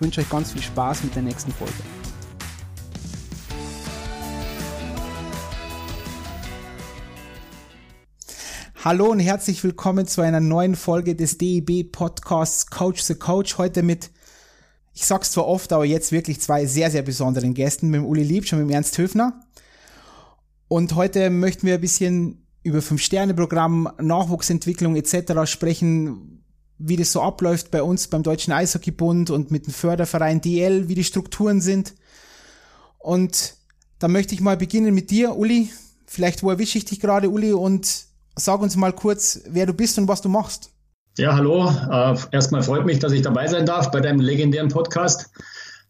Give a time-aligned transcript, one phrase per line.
[0.00, 1.74] ich wünsche euch ganz viel Spaß mit der nächsten Folge.
[8.82, 13.58] Hallo und herzlich willkommen zu einer neuen Folge des DEB Podcasts Coach the Coach.
[13.58, 14.10] Heute mit,
[14.94, 18.22] ich sag's zwar oft, aber jetzt wirklich zwei sehr, sehr besonderen Gästen, mit dem Uli
[18.22, 19.38] Liebsch und mit dem Ernst Höfner.
[20.68, 25.44] Und heute möchten wir ein bisschen über Fünf-Sterne-Programm, Nachwuchsentwicklung etc.
[25.44, 26.39] sprechen,
[26.80, 30.94] wie das so abläuft bei uns beim Deutschen Eishockeybund und mit dem Förderverein DL, wie
[30.94, 31.94] die Strukturen sind.
[32.98, 33.54] Und
[33.98, 35.70] da möchte ich mal beginnen mit dir, Uli.
[36.06, 39.98] Vielleicht, wo erwische ich dich gerade, Uli, und sag uns mal kurz, wer du bist
[39.98, 40.70] und was du machst.
[41.18, 41.68] Ja, hallo.
[41.68, 45.30] Äh, erstmal freut mich, dass ich dabei sein darf bei deinem legendären Podcast.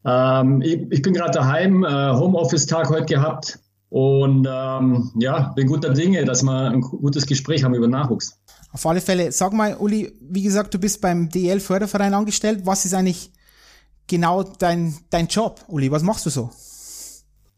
[0.04, 6.24] Ähm, ich, bin gerade daheim, äh, Homeoffice-Tag heute gehabt und ähm, ja, bin guter Dinge,
[6.24, 8.39] dass wir ein gutes Gespräch haben über Nachwuchs.
[8.72, 12.60] Auf alle Fälle, sag mal, Uli, wie gesagt, du bist beim DL-Förderverein angestellt.
[12.64, 13.32] Was ist eigentlich
[14.06, 15.90] genau dein, dein Job, Uli?
[15.90, 16.50] Was machst du so?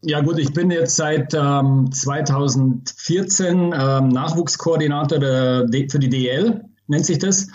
[0.04, 7.18] Ja gut, ich bin jetzt seit ähm, 2014 ähm, Nachwuchskoordinator für die DL, nennt sich
[7.18, 7.46] das.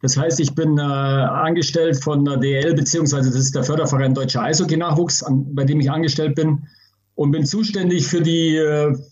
[0.00, 4.42] Das heißt, ich bin äh, angestellt von der DL, beziehungsweise das ist der Förderverein Deutscher
[4.42, 6.66] Eishockey-Nachwuchs, bei dem ich angestellt bin
[7.14, 8.56] und bin zuständig für die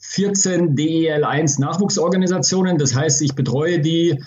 [0.01, 2.79] 14 DEL1 Nachwuchsorganisationen.
[2.79, 4.19] Das heißt, ich betreue die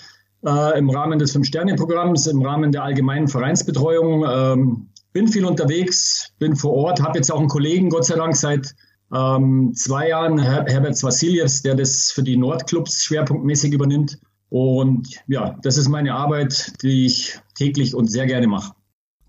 [0.46, 4.24] äh, im Rahmen des Fünf-Sterne-Programms, im Rahmen der allgemeinen Vereinsbetreuung.
[4.28, 8.36] Ähm, bin viel unterwegs, bin vor Ort, habe jetzt auch einen Kollegen, Gott sei Dank,
[8.36, 8.74] seit
[9.12, 14.18] ähm, zwei Jahren, Her Herbert Vasiljews, der das für die Nordclubs schwerpunktmäßig übernimmt.
[14.50, 18.72] Und ja, das ist meine Arbeit, die ich täglich und sehr gerne mache.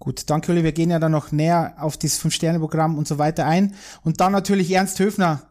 [0.05, 0.63] Gut, danke Uli.
[0.63, 3.73] Wir gehen ja dann noch näher auf dieses Fünf-Sterne-Programm und so weiter ein.
[4.03, 5.41] Und dann natürlich Ernst Höfner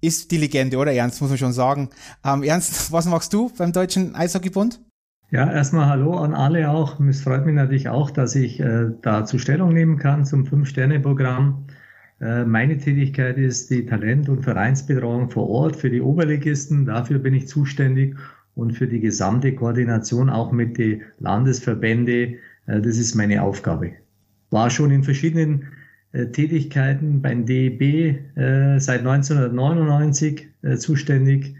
[0.00, 1.90] ist die Legende, oder Ernst, muss man schon sagen.
[2.24, 4.80] Ähm, Ernst, was machst du beim Deutschen Eishockeybund?
[5.30, 6.98] Ja, erstmal Hallo an alle auch.
[6.98, 11.66] Es freut mich natürlich auch, dass ich äh, dazu Stellung nehmen kann zum Fünf-Sterne-Programm.
[12.20, 16.84] Äh, meine Tätigkeit ist die Talent- und Vereinsbetreuung vor Ort für die Oberligisten.
[16.84, 18.16] Dafür bin ich zuständig
[18.56, 22.38] und für die gesamte Koordination auch mit den Landesverbände
[22.70, 23.92] äh, das ist meine Aufgabe.
[24.50, 25.68] War schon in verschiedenen
[26.12, 27.80] äh, Tätigkeiten beim DEB
[28.36, 31.54] äh, seit 1999 zuständig,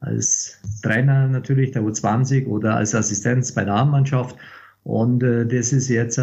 [0.00, 4.36] als Trainer natürlich der U20 oder als Assistenz bei der Armmannschaft.
[4.84, 6.18] Und das ist jetzt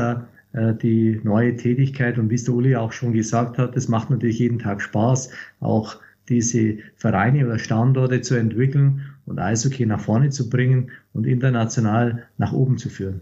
[0.82, 2.18] die neue Tätigkeit.
[2.18, 5.30] Und wie es der Uli auch schon gesagt hat, das macht natürlich jeden Tag Spaß,
[5.60, 6.00] auch
[6.30, 12.54] diese Vereine oder Standorte zu entwickeln und Eishockey nach vorne zu bringen und international nach
[12.54, 13.22] oben zu führen.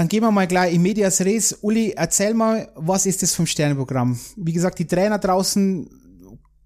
[0.00, 1.58] Dann gehen wir mal gleich in Medias Res.
[1.60, 4.18] Uli, erzähl mal, was ist das Fünf-Sterne-Programm?
[4.38, 5.90] Wie gesagt, die Trainer draußen,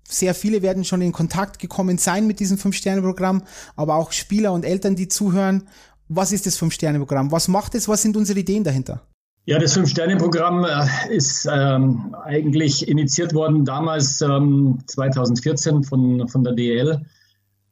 [0.09, 3.43] sehr viele werden schon in Kontakt gekommen sein mit diesem Fünf-Sterne-Programm,
[3.75, 5.65] aber auch Spieler und Eltern, die zuhören.
[6.07, 7.33] Was ist das Fünf-Sterne-Programm?
[7.33, 7.89] Was macht es?
[7.89, 9.03] Was sind unsere Ideen dahinter?
[9.47, 16.53] Ja, das Fünf-Sterne-Programm äh, ist ähm, eigentlich initiiert worden damals ähm, 2014 von, von der
[16.53, 17.05] DL.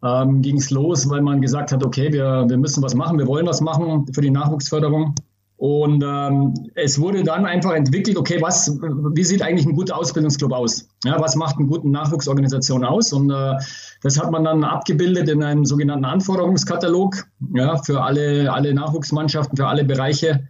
[0.03, 3.29] Ähm, ging es los, weil man gesagt hat, okay, wir, wir müssen was machen, wir
[3.29, 5.15] wollen was machen für die Nachwuchsförderung.
[5.63, 10.51] Und ähm, es wurde dann einfach entwickelt, okay, was, wie sieht eigentlich ein guter Ausbildungsclub
[10.51, 10.89] aus?
[11.05, 13.13] Ja, was macht eine gute Nachwuchsorganisation aus?
[13.13, 13.55] Und äh,
[14.03, 19.69] das hat man dann abgebildet in einem sogenannten Anforderungskatalog ja, für alle, alle Nachwuchsmannschaften, für
[19.69, 20.49] alle Bereiche.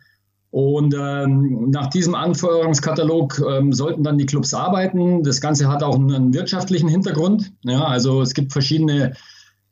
[0.51, 5.23] Und ähm, nach diesem Anforderungskatalog ähm, sollten dann die Clubs arbeiten.
[5.25, 7.53] Das Ganze hat auch einen wirtschaftlichen Hintergrund.
[7.65, 9.13] Ja, also es gibt verschiedene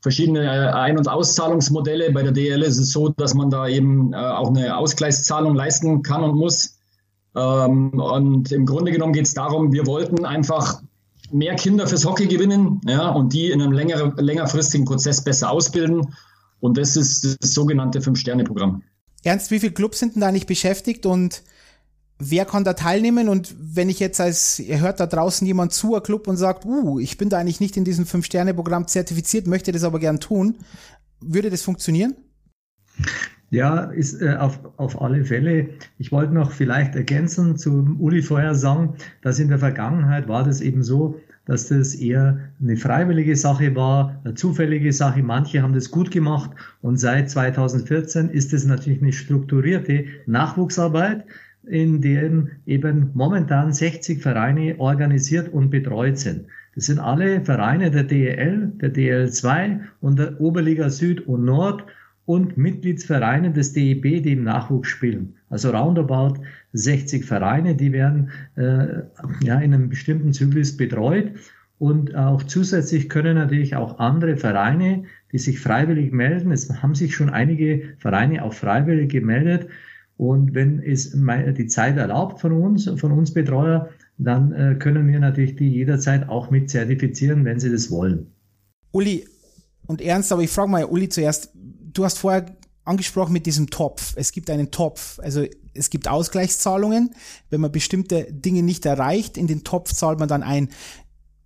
[0.00, 2.12] verschiedene äh, Ein- und Auszahlungsmodelle.
[2.12, 6.02] Bei der DL ist es so, dass man da eben äh, auch eine Ausgleichszahlung leisten
[6.02, 6.78] kann und muss.
[7.36, 10.82] Ähm, und im Grunde genommen geht es darum, wir wollten einfach
[11.30, 16.14] mehr Kinder fürs Hockey gewinnen ja, und die in einem länger, längerfristigen Prozess besser ausbilden.
[16.60, 18.82] Und das ist das sogenannte Fünf-Sterne-Programm.
[19.22, 21.42] Ernst, wie viele Clubs sind denn da nicht beschäftigt und
[22.20, 23.28] wer kann da teilnehmen?
[23.28, 26.64] Und wenn ich jetzt als, ihr hört da draußen jemand zu, ein Club und sagt,
[26.64, 30.58] uh, ich bin da eigentlich nicht in diesem Fünf-Sterne-Programm zertifiziert, möchte das aber gern tun,
[31.20, 32.14] würde das funktionieren?
[33.50, 35.70] Ja, ist äh, auf, auf alle Fälle.
[35.98, 40.60] Ich wollte noch vielleicht ergänzen zu Uli vorher sagen, dass in der Vergangenheit war das
[40.60, 45.24] eben so, dass das eher eine freiwillige Sache war, eine zufällige Sache.
[45.24, 51.24] Manche haben das gut gemacht und seit 2014 ist es natürlich eine strukturierte Nachwuchsarbeit
[51.66, 56.46] in dem eben momentan 60 Vereine organisiert und betreut sind.
[56.74, 61.84] Das sind alle Vereine der DEL, der DL2 und der Oberliga Süd und Nord
[62.26, 65.34] und Mitgliedsvereine des DEB, die im Nachwuchs spielen.
[65.48, 66.34] Also roundabout
[66.72, 69.02] 60 Vereine, die werden äh,
[69.42, 71.32] ja, in einem bestimmten Zyklus betreut.
[71.78, 77.14] Und auch zusätzlich können natürlich auch andere Vereine, die sich freiwillig melden, es haben sich
[77.14, 79.68] schon einige Vereine auch freiwillig gemeldet.
[80.20, 83.88] Und wenn es die Zeit erlaubt von uns, von uns Betreuer,
[84.18, 88.26] dann äh, können wir natürlich die jederzeit auch mit zertifizieren, wenn sie das wollen.
[88.92, 89.26] Uli
[89.86, 94.12] und Ernst, aber ich frage mal Uli zuerst, du hast vorher angesprochen mit diesem Topf.
[94.16, 95.18] Es gibt einen Topf.
[95.20, 97.14] Also es gibt Ausgleichszahlungen.
[97.48, 100.68] Wenn man bestimmte Dinge nicht erreicht, in den Topf zahlt man dann ein.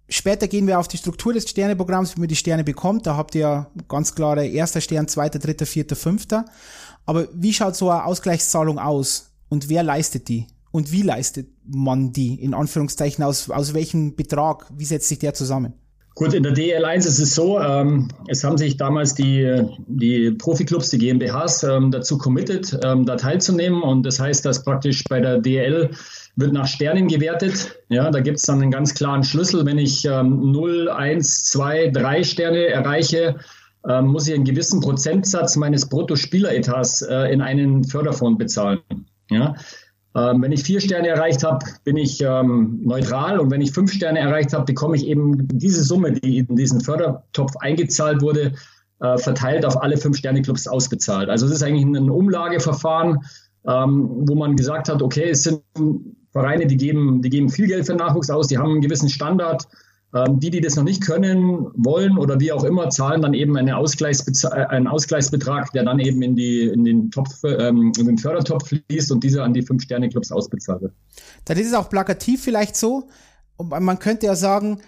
[0.08, 3.06] Später gehen wir auf die Struktur des Sterneprogramms, wie man die Sterne bekommt.
[3.06, 6.44] Da habt ihr ganz klare erster Stern, zweiter, dritter, vierter, fünfter.
[7.06, 9.30] Aber wie schaut so eine Ausgleichszahlung aus?
[9.48, 10.46] Und wer leistet die?
[10.70, 12.34] Und wie leistet man die?
[12.34, 14.66] In Anführungszeichen aus, aus welchem Betrag?
[14.76, 15.74] Wie setzt sich der zusammen?
[16.14, 20.90] Gut, in der DL1 ist es so, ähm, es haben sich damals die, die Profiklubs,
[20.90, 23.82] die GmbHs, ähm, dazu committed, ähm, da teilzunehmen.
[23.82, 25.90] Und das heißt, dass praktisch bei der DL
[26.36, 27.76] wird nach Sternen gewertet.
[27.88, 29.66] Ja, da gibt es dann einen ganz klaren Schlüssel.
[29.66, 33.36] Wenn ich ähm, 0, 1, 2, 3 Sterne erreiche,
[33.88, 38.80] ähm, muss ich einen gewissen Prozentsatz meines Bruttospieleretats äh, in einen Förderfonds bezahlen.
[39.30, 39.56] Ja,
[40.16, 43.92] ähm, wenn ich vier Sterne erreicht habe, bin ich ähm, neutral und wenn ich fünf
[43.92, 48.52] Sterne erreicht habe, bekomme ich eben diese Summe, die in diesen Fördertopf eingezahlt wurde,
[49.00, 51.28] äh, verteilt auf alle fünf Sterne-Clubs ausbezahlt.
[51.28, 53.24] Also es ist eigentlich ein Umlageverfahren,
[53.66, 55.62] ähm, wo man gesagt hat, okay, es sind
[56.30, 59.66] Vereine, die geben, die geben viel Geld für Nachwuchs aus, die haben einen gewissen Standard
[60.14, 63.76] die, die das noch nicht können, wollen oder wie auch immer, zahlen dann eben eine
[63.76, 68.18] Ausgleichsbeza äh, einen Ausgleichsbetrag, der dann eben in, die, in, den Topf, ähm, in den
[68.18, 70.92] Fördertopf fließt und dieser an die Fünf-Sterne-Clubs ausbezahlt wird.
[71.44, 73.08] Dann ist es auch plakativ vielleicht so.
[73.58, 74.78] Man könnte ja sagen,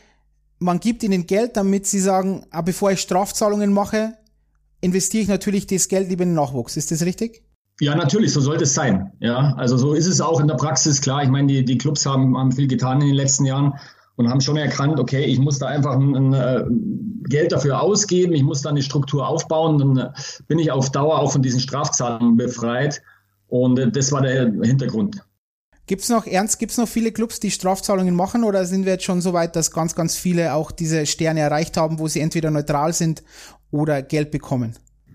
[0.58, 4.14] man gibt ihnen Geld, damit sie sagen, ah, bevor ich Strafzahlungen mache,
[4.81, 6.76] investiere ich natürlich das Geld lieber in den Nachwuchs.
[6.76, 7.43] Ist das richtig?
[7.81, 9.12] Ja, natürlich, so sollte es sein.
[9.20, 11.00] Ja, also so ist es auch in der Praxis.
[11.00, 13.75] Klar, ich meine, die, die Clubs haben, haben viel getan in den letzten Jahren
[14.17, 16.65] und haben schon erkannt, okay, ich muss da einfach ein, ein, äh,
[17.29, 20.11] Geld dafür ausgeben, ich muss da eine Struktur aufbauen, dann äh,
[20.49, 23.03] bin ich auf Dauer auch von diesen Strafzahlungen befreit.
[23.49, 25.23] Und äh, das war der Hintergrund.
[25.87, 28.93] Gibt es noch, Ernst, gibt es noch viele Clubs, die Strafzahlungen machen oder sind wir
[28.93, 32.21] jetzt schon so weit, dass ganz, ganz viele auch diese Sterne erreicht haben, wo sie
[32.21, 33.23] entweder neutral sind
[33.71, 34.75] oder Geld bekommen?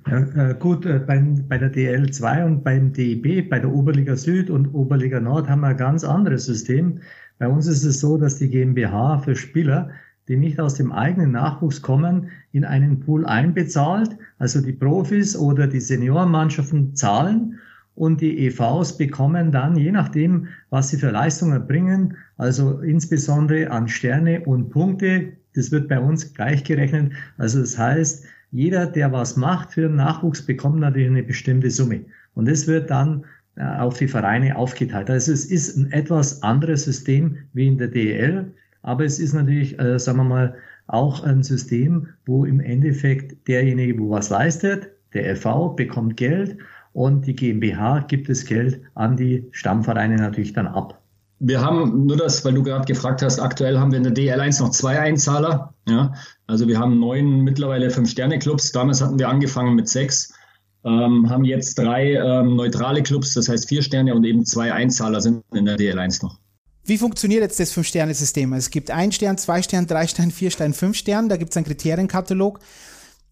[0.10, 5.20] Ja, gut, bei, bei der DL2 und beim DEB, bei der Oberliga Süd und Oberliga
[5.20, 7.02] Nord haben wir ein ganz anderes System.
[7.42, 9.90] Bei uns ist es so, dass die GmbH für Spieler,
[10.28, 14.16] die nicht aus dem eigenen Nachwuchs kommen, in einen Pool einbezahlt.
[14.38, 17.58] Also die Profis oder die Seniorenmannschaften zahlen
[17.96, 23.88] und die EVs bekommen dann, je nachdem, was sie für Leistungen erbringen, also insbesondere an
[23.88, 27.12] Sterne und Punkte, das wird bei uns gleichgerechnet.
[27.40, 32.02] Also das heißt, jeder, der was macht für den Nachwuchs, bekommt natürlich eine bestimmte Summe.
[32.36, 33.26] Und das wird dann
[33.58, 35.10] auf die Vereine aufgeteilt.
[35.10, 39.78] Also es ist ein etwas anderes System wie in der DEL, aber es ist natürlich,
[39.80, 40.56] äh, sagen wir mal,
[40.88, 46.58] auch ein System, wo im Endeffekt derjenige, wo was leistet, der FV bekommt Geld
[46.94, 51.02] und die GmbH gibt das Geld an die Stammvereine natürlich dann ab.
[51.40, 54.62] Wir haben nur das, weil du gerade gefragt hast, aktuell haben wir in der DL1
[54.62, 55.74] noch zwei Einzahler.
[55.88, 56.14] Ja,
[56.46, 58.72] also wir haben neun, mittlerweile fünf Sterne-Clubs.
[58.74, 60.34] Damals hatten wir angefangen mit sechs
[60.84, 65.22] ähm, haben jetzt drei ähm, neutrale Clubs, das heißt vier Sterne und eben zwei Einzahler
[65.22, 66.40] sind in der DL1 noch.
[66.84, 68.54] Wie funktioniert jetzt das Fünf-Sterne-System?
[68.54, 71.30] Es gibt ein Stern, zwei Stern, drei Stern, vier Stern, fünf Stern.
[71.30, 72.60] Da gibt es einen Kriterienkatalog.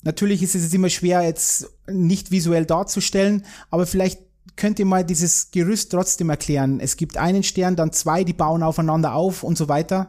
[0.03, 4.22] Natürlich ist es immer schwer, jetzt nicht visuell darzustellen, aber vielleicht
[4.56, 6.79] könnt ihr mal dieses Gerüst trotzdem erklären.
[6.79, 10.08] Es gibt einen Stern, dann zwei, die bauen aufeinander auf und so weiter.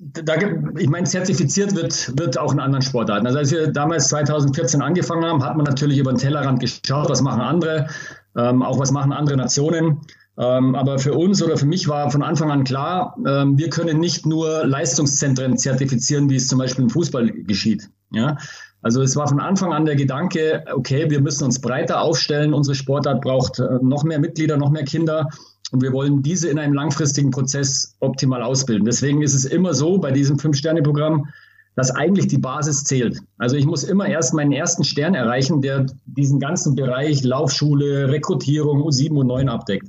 [0.00, 0.36] Da,
[0.76, 3.26] ich meine, zertifiziert wird, wird auch in anderen Sportarten.
[3.26, 7.20] Also als wir damals 2014 angefangen haben, hat man natürlich über den Tellerrand geschaut, was
[7.20, 7.88] machen andere,
[8.36, 10.00] ähm, auch was machen andere Nationen.
[10.38, 13.98] Ähm, aber für uns oder für mich war von Anfang an klar, ähm, wir können
[13.98, 17.90] nicht nur Leistungszentren zertifizieren, wie es zum Beispiel im Fußball geschieht.
[18.12, 18.36] Ja?
[18.80, 22.76] Also es war von Anfang an der Gedanke, okay, wir müssen uns breiter aufstellen, unsere
[22.76, 25.28] Sportart braucht äh, noch mehr Mitglieder, noch mehr Kinder.
[25.70, 28.84] Und wir wollen diese in einem langfristigen Prozess optimal ausbilden.
[28.84, 31.28] Deswegen ist es immer so bei diesem Fünf-Sterne-Programm,
[31.76, 33.20] dass eigentlich die Basis zählt.
[33.36, 38.82] Also ich muss immer erst meinen ersten Stern erreichen, der diesen ganzen Bereich Laufschule, Rekrutierung
[38.82, 39.88] U7 und 9 abdeckt.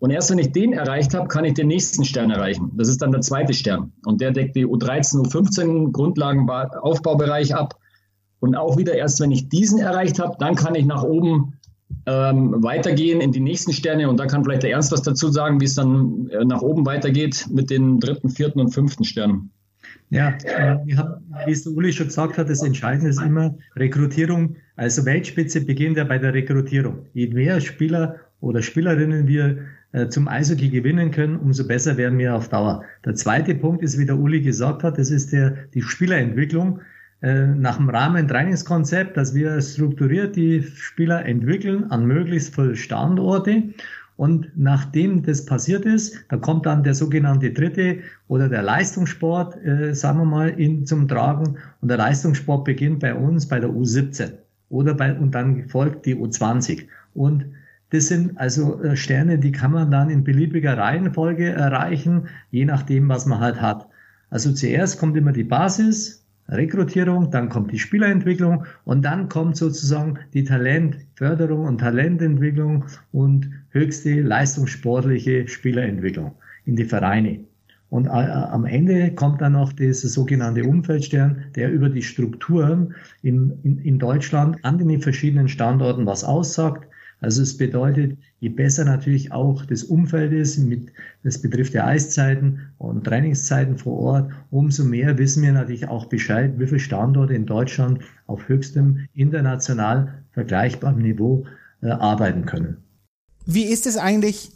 [0.00, 2.72] Und erst wenn ich den erreicht habe, kann ich den nächsten Stern erreichen.
[2.76, 3.92] Das ist dann der zweite Stern.
[4.04, 7.74] Und der deckt die U13, U15 Grundlagenaufbaubereich ab.
[8.40, 11.57] Und auch wieder erst, wenn ich diesen erreicht habe, dann kann ich nach oben
[12.08, 14.08] ähm, weitergehen in die nächsten Sterne.
[14.08, 16.86] Und da kann vielleicht der Ernst was dazu sagen, wie es dann äh, nach oben
[16.86, 19.50] weitergeht mit den dritten, vierten und fünften Sternen.
[20.10, 24.56] Ja, äh, wie es der Uli schon gesagt hat, das Entscheidende ist immer Rekrutierung.
[24.76, 27.06] Also Weltspitze beginnt ja bei der Rekrutierung.
[27.12, 29.58] Je mehr Spieler oder Spielerinnen wir
[29.92, 32.84] äh, zum Eishockey gewinnen können, umso besser werden wir auf Dauer.
[33.04, 36.80] Der zweite Punkt ist, wie der Uli gesagt hat, das ist der, die Spielerentwicklung.
[37.20, 43.64] Äh, nach dem Rahmen-Trainingskonzept, dass wir strukturiert die Spieler entwickeln an möglichst viele Standorte.
[44.16, 47.98] Und nachdem das passiert ist, da kommt dann der sogenannte dritte
[48.28, 51.56] oder der Leistungssport, äh, sagen wir mal, in, zum Tragen.
[51.80, 54.32] Und der Leistungssport beginnt bei uns bei der U17
[54.70, 56.86] oder bei, und dann folgt die U20.
[57.14, 57.46] Und
[57.90, 63.08] das sind also äh, Sterne, die kann man dann in beliebiger Reihenfolge erreichen, je nachdem,
[63.08, 63.88] was man halt hat.
[64.30, 70.18] Also zuerst kommt immer die Basis, Rekrutierung, dann kommt die Spielerentwicklung und dann kommt sozusagen
[70.32, 76.32] die Talentförderung und Talententwicklung und höchste leistungssportliche Spielerentwicklung
[76.64, 77.40] in die Vereine.
[77.90, 83.58] Und äh, am Ende kommt dann noch dieser sogenannte Umfeldstern, der über die Strukturen in,
[83.62, 86.86] in, in Deutschland an den verschiedenen Standorten was aussagt,
[87.20, 90.92] also es bedeutet, je besser natürlich auch das Umfeld ist, mit,
[91.24, 96.52] das betrifft ja Eiszeiten und Trainingszeiten vor Ort, umso mehr wissen wir natürlich auch Bescheid,
[96.58, 101.44] wie viele Standorte in Deutschland auf höchstem international vergleichbarem Niveau
[101.82, 102.76] äh, arbeiten können.
[103.46, 104.52] Wie ist es eigentlich,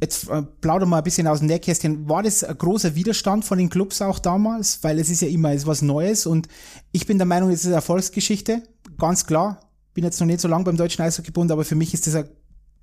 [0.00, 3.58] jetzt äh, plauder mal ein bisschen aus dem Nähkästchen, war das ein großer Widerstand von
[3.58, 4.82] den Clubs auch damals?
[4.82, 6.48] Weil es ist ja immer ist was Neues und
[6.90, 8.62] ich bin der Meinung, es ist eine Erfolgsgeschichte,
[8.98, 9.60] ganz klar
[9.94, 12.28] bin jetzt noch nicht so lange beim Deutschen Eishockeybund, aber für mich ist das eine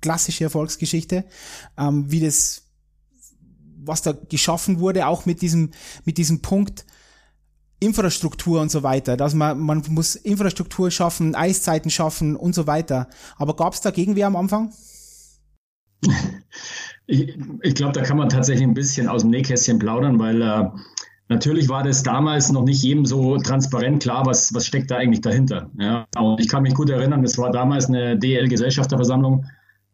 [0.00, 1.24] klassische Erfolgsgeschichte,
[1.78, 2.62] ähm, wie das,
[3.84, 5.70] was da geschaffen wurde, auch mit diesem,
[6.04, 6.84] mit diesem Punkt,
[7.80, 13.08] Infrastruktur und so weiter, dass man, man muss Infrastruktur schaffen, Eiszeiten schaffen und so weiter.
[13.36, 14.72] Aber gab es da Gegenwehr am Anfang?
[17.08, 20.70] Ich, ich glaube, da kann man tatsächlich ein bisschen aus dem Nähkästchen plaudern, weil äh,
[21.28, 25.22] Natürlich war das damals noch nicht jedem so transparent klar, was, was steckt da eigentlich
[25.22, 25.70] dahinter.
[25.78, 29.46] Ja, und ich kann mich gut erinnern, es war damals eine DL-Gesellschafterversammlung,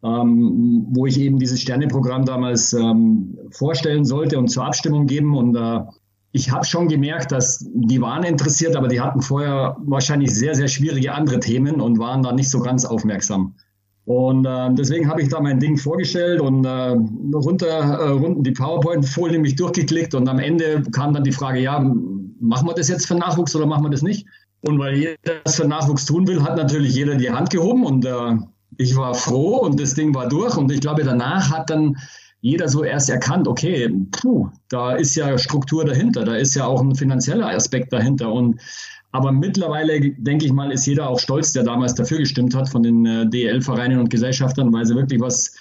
[0.03, 5.35] ähm, wo ich eben dieses Sterneprogramm damals ähm, vorstellen sollte und zur Abstimmung geben.
[5.35, 5.81] Und äh,
[6.31, 10.67] ich habe schon gemerkt, dass die waren interessiert, aber die hatten vorher wahrscheinlich sehr, sehr
[10.67, 13.55] schwierige andere Themen und waren da nicht so ganz aufmerksam.
[14.09, 16.95] Und äh, deswegen habe ich da mein Ding vorgestellt und äh,
[17.31, 21.79] runter äh, runden die PowerPoint-Folie mich durchgeklickt und am Ende kam dann die Frage, ja,
[22.39, 24.25] machen wir das jetzt für Nachwuchs oder machen wir das nicht?
[24.61, 28.03] Und weil jeder das für Nachwuchs tun will, hat natürlich jeder die Hand gehoben und
[28.03, 28.35] äh,
[28.77, 31.95] ich war froh und das Ding war durch und ich glaube, danach hat dann
[32.41, 36.81] jeder so erst erkannt, okay, puh, da ist ja Struktur dahinter, da ist ja auch
[36.81, 38.59] ein finanzieller Aspekt dahinter und
[39.11, 42.83] aber mittlerweile, denke ich mal, ist jeder auch stolz, der damals dafür gestimmt hat von
[42.83, 45.55] den äh, DL-Vereinen und Gesellschaftern, weil sie wirklich was,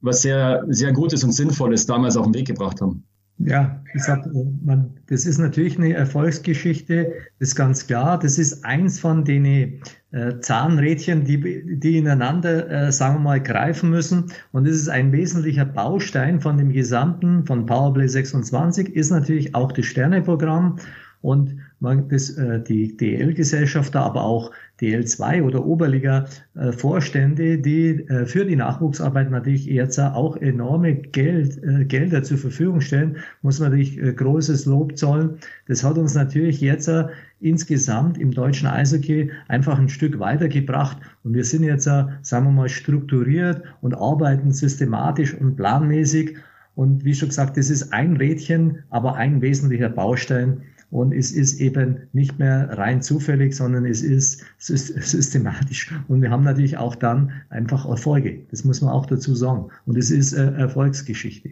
[0.00, 3.04] was sehr, sehr Gutes und Sinnvolles damals auf den Weg gebracht haben.
[3.38, 4.26] Ja, ich sag,
[4.64, 8.18] man, das ist natürlich eine Erfolgsgeschichte, das ist ganz klar.
[8.18, 13.90] Das ist eins von den äh, Zahnrädchen, die, die ineinander, äh, sagen wir mal, greifen
[13.90, 14.32] müssen.
[14.52, 19.72] Und es ist ein wesentlicher Baustein von dem gesamten, von Powerplay 26, ist natürlich auch
[19.72, 20.78] das Sterneprogramm.
[21.20, 28.56] Und man, das, äh, die DL-Gesellschafter, aber auch DL2 oder Oberliga-Vorstände, die äh, für die
[28.56, 34.12] Nachwuchsarbeit natürlich jetzt auch enorme Geld, äh, Gelder zur Verfügung stellen, muss man natürlich äh,
[34.12, 35.38] großes Lob zollen.
[35.66, 37.06] Das hat uns natürlich jetzt äh,
[37.40, 42.52] insgesamt im deutschen Eishockey einfach ein Stück weitergebracht und wir sind jetzt, äh, sagen wir
[42.52, 46.36] mal, strukturiert und arbeiten systematisch und planmäßig.
[46.74, 51.60] Und wie schon gesagt, das ist ein Rädchen, aber ein wesentlicher Baustein und es ist
[51.60, 55.92] eben nicht mehr rein zufällig, sondern es ist systematisch.
[56.08, 58.46] Und wir haben natürlich auch dann einfach Erfolge.
[58.50, 59.68] Das muss man auch dazu sagen.
[59.84, 61.50] Und es ist äh, Erfolgsgeschichte.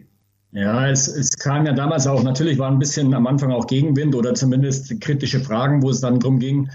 [0.51, 4.15] Ja, es, es kam ja damals auch, natürlich war ein bisschen am Anfang auch Gegenwind
[4.15, 6.69] oder zumindest kritische Fragen, wo es dann darum ging,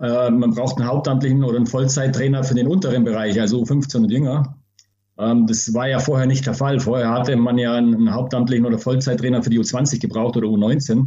[0.00, 4.10] äh, man braucht einen Hauptamtlichen oder einen Vollzeittrainer für den unteren Bereich, also 15 und
[4.10, 4.56] jünger.
[5.18, 6.80] Ähm, das war ja vorher nicht der Fall.
[6.80, 11.06] Vorher hatte man ja einen Hauptamtlichen oder Vollzeittrainer für die U20 gebraucht oder U19.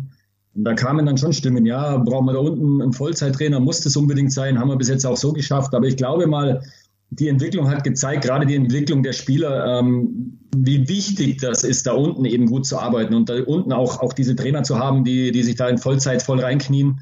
[0.56, 3.96] Und da kamen dann schon Stimmen, ja, brauchen wir da unten einen Vollzeittrainer, muss das
[3.96, 5.74] unbedingt sein, haben wir bis jetzt auch so geschafft.
[5.74, 6.62] Aber ich glaube mal,
[7.10, 11.94] die Entwicklung hat gezeigt, gerade die Entwicklung der Spieler, ähm, wie wichtig das ist, da
[11.94, 15.32] unten eben gut zu arbeiten und da unten auch, auch diese Trainer zu haben, die,
[15.32, 17.02] die sich da in Vollzeit voll reinknien.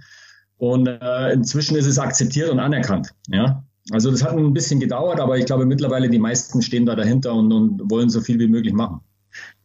[0.57, 3.09] Und äh, inzwischen ist es akzeptiert und anerkannt.
[3.29, 3.63] Ja?
[3.91, 7.33] Also das hat ein bisschen gedauert, aber ich glaube mittlerweile die meisten stehen da dahinter
[7.33, 9.01] und, und wollen so viel wie möglich machen.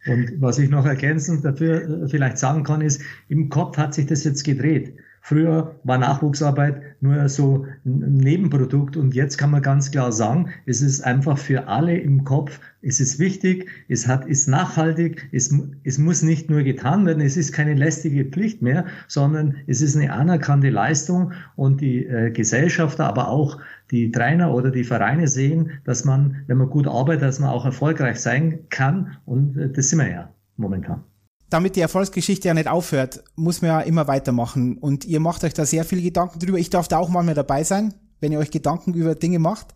[0.07, 4.07] Und was ich noch ergänzend dafür äh, vielleicht sagen kann, ist, im Kopf hat sich
[4.07, 4.95] das jetzt gedreht.
[5.29, 10.83] Früher war Nachwuchsarbeit nur so ein Nebenprodukt und jetzt kann man ganz klar sagen, es
[10.83, 15.99] ist einfach für alle im Kopf, es ist wichtig, es hat, ist nachhaltig, es, es
[15.99, 20.13] muss nicht nur getan werden, es ist keine lästige Pflicht mehr, sondern es ist eine
[20.13, 23.59] anerkannte Leistung und die äh, Gesellschafter, aber auch
[23.91, 27.65] die Trainer oder die Vereine sehen, dass man, wenn man gut arbeitet, dass man auch
[27.65, 31.05] erfolgreich sein kann und äh, das sind wir ja momentan
[31.51, 34.79] damit die Erfolgsgeschichte ja nicht aufhört, muss man ja immer weitermachen.
[34.79, 36.59] Und ihr macht euch da sehr viel Gedanken drüber.
[36.59, 39.69] Ich darf da auch mal mehr dabei sein, wenn ihr euch Gedanken über Dinge macht.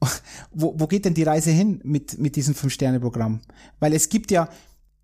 [0.52, 3.40] Wo, wo geht denn die Reise hin mit, mit diesem Fünf-Sterne-Programm?
[3.80, 4.48] Weil es gibt ja,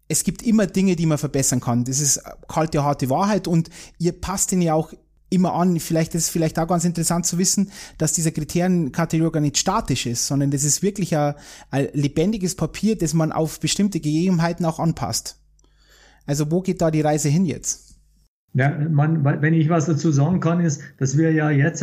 [0.06, 1.84] es gibt immer Dinge, die man verbessern kann.
[1.84, 4.92] Das ist kalte, harte Wahrheit und ihr passt ihn ja auch
[5.32, 5.80] immer an.
[5.80, 10.26] Vielleicht ist es vielleicht auch ganz interessant zu wissen, dass dieser Kriterienkatalog nicht statisch ist,
[10.26, 11.34] sondern das ist wirklich ein,
[11.70, 15.38] ein lebendiges Papier, das man auf bestimmte Gegebenheiten auch anpasst.
[16.26, 17.96] Also wo geht da die Reise hin jetzt?
[18.54, 21.82] Ja, man, wenn ich was dazu sagen kann, ist, dass wir ja jetzt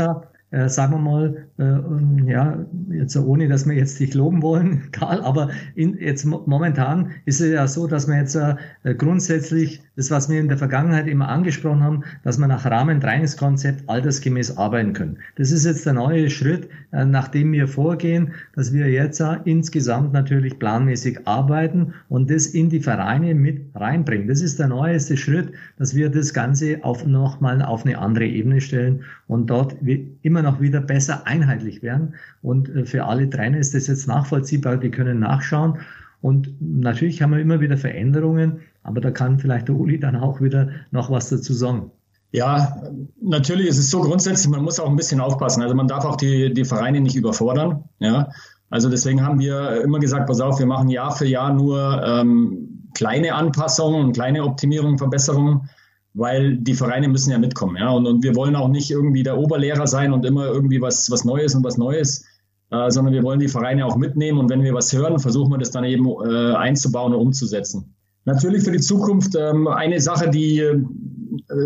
[0.52, 5.22] äh, sagen wir mal, äh, ja, jetzt ohne, dass wir jetzt dich loben wollen, Karl,
[5.22, 8.56] aber in, jetzt momentan ist es ja so, dass wir jetzt äh,
[8.96, 14.58] grundsätzlich das, was wir in der Vergangenheit immer angesprochen haben, dass wir nach Rahmentrainingskonzept altersgemäß
[14.58, 15.18] arbeiten können.
[15.36, 20.14] Das ist jetzt der neue Schritt, äh, nach dem wir vorgehen, dass wir jetzt insgesamt
[20.14, 24.28] natürlich planmäßig arbeiten und das in die Vereine mit reinbringen.
[24.28, 28.62] Das ist der neueste Schritt, dass wir das Ganze auf nochmal auf eine andere Ebene
[28.62, 29.76] stellen und dort
[30.24, 32.14] immer immer noch wieder besser einheitlich werden.
[32.42, 35.80] Und äh, für alle Trainer ist das jetzt nachvollziehbar, die können nachschauen.
[36.22, 40.42] Und natürlich haben wir immer wieder Veränderungen, aber da kann vielleicht der Uli dann auch
[40.42, 41.92] wieder noch was dazu sagen.
[42.32, 42.84] Ja,
[43.22, 45.64] natürlich ist es so grundsätzlich, man muss auch ein bisschen aufpassen.
[45.64, 47.86] Also man darf auch die, die Vereine nicht überfordern.
[48.00, 48.30] Ja,
[48.70, 52.90] also deswegen haben wir immer gesagt, pass auf, wir machen Jahr für Jahr nur ähm,
[52.94, 55.70] kleine Anpassungen und kleine Optimierungen, Verbesserungen
[56.14, 57.78] weil die Vereine müssen ja mitkommen.
[57.78, 57.90] Ja?
[57.92, 61.24] Und, und wir wollen auch nicht irgendwie der Oberlehrer sein und immer irgendwie was, was
[61.24, 62.26] Neues und was Neues,
[62.72, 65.58] äh, sondern wir wollen die Vereine auch mitnehmen und wenn wir was hören, versuchen wir
[65.58, 67.96] das dann eben äh, einzubauen und umzusetzen.
[68.26, 70.84] Natürlich für die Zukunft ähm, eine Sache, die äh,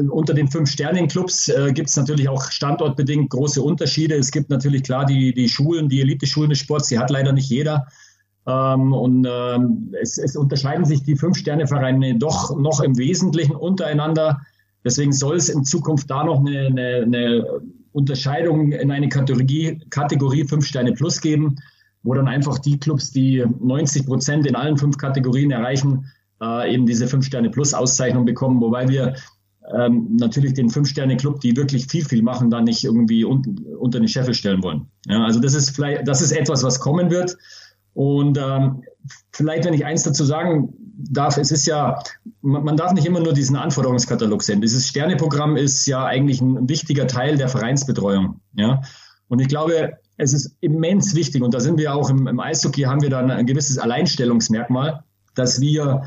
[0.09, 4.15] unter den fünf Sternen-Clubs äh, gibt es natürlich auch standortbedingt große Unterschiede.
[4.15, 7.49] Es gibt natürlich klar die, die Schulen, die Elite-Schulen des Sports, die hat leider nicht
[7.49, 7.87] jeder.
[8.45, 14.41] Ähm, und ähm, es, es unterscheiden sich die Fünf-Sterne-Vereine doch noch im Wesentlichen untereinander.
[14.83, 17.61] Deswegen soll es in Zukunft da noch eine, eine, eine
[17.93, 21.55] Unterscheidung in eine Kategorie, Kategorie Fünf Sterne Plus geben,
[22.03, 26.05] wo dann einfach die Clubs, die 90 Prozent in allen fünf Kategorien erreichen,
[26.43, 29.15] äh, eben diese Fünf Sterne Plus Auszeichnung bekommen, wobei wir
[29.73, 34.07] ähm, natürlich den Fünf-Sterne-Club, die wirklich viel, viel machen, da nicht irgendwie un unter den
[34.07, 34.87] Scheffel stellen wollen.
[35.07, 37.37] Ja, also das ist vielleicht, das ist etwas, was kommen wird.
[37.93, 38.83] Und ähm,
[39.31, 41.99] vielleicht, wenn ich eins dazu sagen darf, es ist ja,
[42.41, 44.61] man, man darf nicht immer nur diesen Anforderungskatalog sehen.
[44.61, 48.41] Dieses Sterneprogramm ist ja eigentlich ein wichtiger Teil der Vereinsbetreuung.
[48.53, 48.81] Ja?
[49.27, 52.83] Und ich glaube, es ist immens wichtig, und da sind wir auch im, im Eishockey,
[52.83, 55.03] haben wir dann ein gewisses Alleinstellungsmerkmal,
[55.35, 56.03] dass wir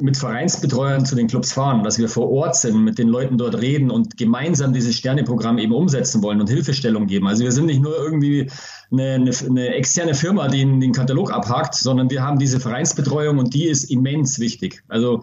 [0.00, 3.60] mit Vereinsbetreuern zu den Clubs fahren, dass wir vor Ort sind, mit den Leuten dort
[3.60, 7.26] reden und gemeinsam dieses Sterneprogramm eben umsetzen wollen und Hilfestellung geben.
[7.26, 8.50] Also wir sind nicht nur irgendwie
[8.90, 13.54] eine, eine, eine externe Firma, die den Katalog abhakt, sondern wir haben diese Vereinsbetreuung und
[13.54, 14.82] die ist immens wichtig.
[14.88, 15.22] Also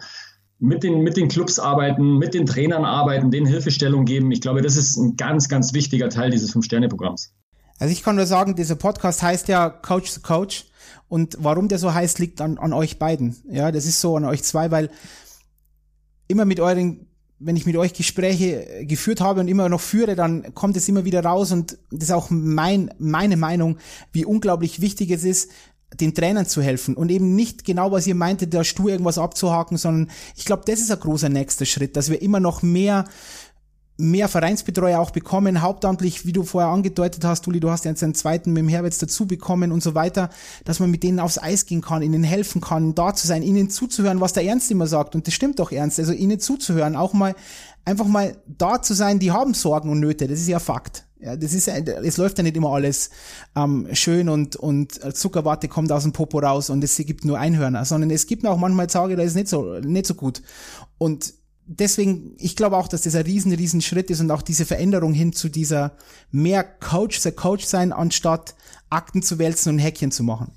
[0.59, 4.31] mit den, mit den Clubs arbeiten, mit den Trainern arbeiten, denen Hilfestellung geben.
[4.31, 7.33] Ich glaube, das ist ein ganz, ganz wichtiger Teil dieses Fünf-Sterne-Programms.
[7.77, 10.65] Also ich kann nur sagen, dieser Podcast heißt ja Coach the Coach.
[11.07, 13.35] Und warum der so heißt, liegt an, an euch beiden.
[13.49, 14.89] Ja, das ist so an euch zwei, weil
[16.27, 17.07] immer mit euren,
[17.39, 21.05] wenn ich mit euch Gespräche geführt habe und immer noch führe, dann kommt es immer
[21.05, 23.77] wieder raus und das ist auch mein, meine Meinung,
[24.11, 25.51] wie unglaublich wichtig es ist,
[25.93, 29.77] den Trainern zu helfen und eben nicht genau, was ihr meintet, da stur irgendwas abzuhaken,
[29.77, 33.05] sondern ich glaube, das ist ein großer nächster Schritt, dass wir immer noch mehr
[33.97, 38.13] mehr Vereinsbetreuer auch bekommen, hauptamtlich, wie du vorher angedeutet hast, Uli, du hast jetzt einen
[38.13, 40.29] zweiten mit dem Herwitz dazu bekommen und so weiter,
[40.65, 43.69] dass man mit denen aufs Eis gehen kann, ihnen helfen kann, da zu sein, ihnen
[43.69, 45.15] zuzuhören, was der Ernst immer sagt.
[45.15, 45.99] Und das stimmt doch ernst.
[45.99, 47.35] Also ihnen zuzuhören, auch mal,
[47.85, 51.05] einfach mal da zu sein, die haben Sorgen und Nöte, das ist ja Fakt.
[51.21, 53.09] Ja, das ist, es läuft ja nicht immer alles
[53.55, 57.85] ähm, schön und, und Zuckerwatte kommt aus dem Popo raus und es gibt nur Einhörner,
[57.85, 60.43] sondern es gibt auch manchmal Tage, da ist nicht so, nicht so gut.
[60.97, 61.33] Und
[61.67, 65.13] deswegen, ich glaube auch, dass das ein riesen, riesen Schritt ist und auch diese Veränderung
[65.13, 65.97] hin zu dieser
[66.31, 68.55] mehr Coach, der Coach sein, anstatt
[68.89, 70.51] Akten zu wälzen und Häkchen zu machen.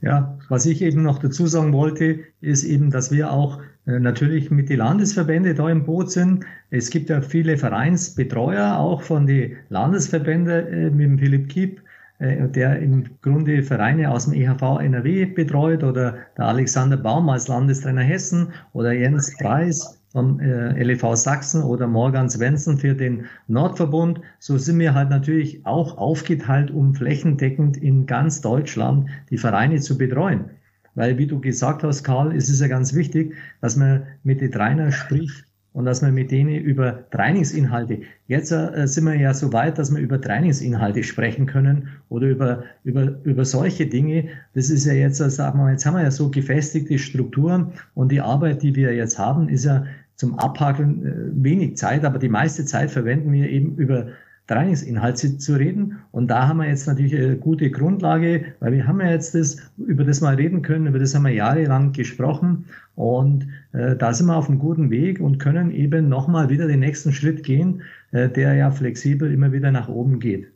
[0.00, 4.50] Ja, was ich eben noch dazu sagen wollte, ist eben, dass wir auch äh, natürlich
[4.50, 6.44] mit den Landesverbände da im Boot sind.
[6.70, 11.82] Es gibt ja viele Vereinsbetreuer, auch von den Landesverbänden äh, mit dem Philipp Kiep,
[12.20, 18.02] der im Grunde Vereine aus dem EHV NRW betreut oder der Alexander Baum als Landestrainer
[18.02, 24.20] Hessen oder Jens Preis vom äh, LEV Sachsen oder Morgan Svensson für den Nordverbund.
[24.38, 29.98] So sind wir halt natürlich auch aufgeteilt, um flächendeckend in ganz Deutschland die Vereine zu
[29.98, 30.46] betreuen.
[30.94, 34.50] Weil, wie du gesagt hast, Karl, es ist ja ganz wichtig, dass man mit den
[34.50, 35.44] Trainern spricht,
[35.78, 39.94] und dass wir mit denen über Trainingsinhalte, jetzt äh, sind wir ja so weit, dass
[39.94, 44.24] wir über Trainingsinhalte sprechen können oder über, über, über solche Dinge.
[44.54, 48.10] Das ist ja jetzt, äh, sagen wir, jetzt haben wir ja so gefestigte Strukturen und
[48.10, 49.84] die Arbeit, die wir jetzt haben, ist ja
[50.16, 54.08] zum Abhakeln äh, wenig Zeit, aber die meiste Zeit verwenden wir eben über
[54.48, 55.98] Trainingsinhalte zu reden.
[56.10, 59.58] Und da haben wir jetzt natürlich eine gute Grundlage, weil wir haben ja jetzt das,
[59.76, 62.64] über das mal reden können, über das haben wir jahrelang gesprochen.
[62.96, 66.80] Und äh, da sind wir auf einem guten Weg und können eben nochmal wieder den
[66.80, 70.48] nächsten Schritt gehen, äh, der ja flexibel immer wieder nach oben geht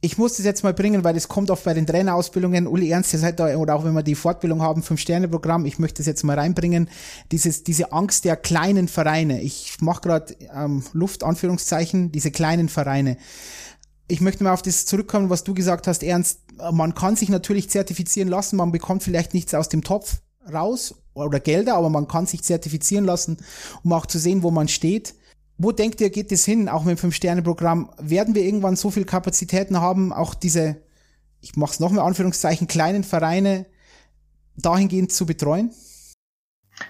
[0.00, 2.68] ich muss das jetzt mal bringen, weil das kommt oft bei den Trainerausbildungen.
[2.68, 5.98] Uli Ernst, ihr seid da, oder auch wenn wir die Fortbildung haben, Fünf-Sterne-Programm, ich möchte
[5.98, 6.88] das jetzt mal reinbringen.
[7.32, 9.42] Dieses, diese Angst der kleinen Vereine.
[9.42, 13.16] Ich mache gerade ähm, Luft, Anführungszeichen, diese kleinen Vereine.
[14.06, 16.40] Ich möchte mal auf das zurückkommen, was du gesagt hast, Ernst.
[16.72, 20.20] Man kann sich natürlich zertifizieren lassen, man bekommt vielleicht nichts aus dem Topf
[20.52, 23.38] raus oder Gelder, aber man kann sich zertifizieren lassen,
[23.82, 25.14] um auch zu sehen, wo man steht.
[25.60, 27.90] Wo denkt ihr, geht es hin, auch mit dem Fünf-Sterne-Programm?
[28.00, 30.76] Werden wir irgendwann so viel Kapazitäten haben, auch diese,
[31.40, 33.66] ich mache es nochmal Anführungszeichen, kleinen Vereine
[34.56, 35.72] dahingehend zu betreuen?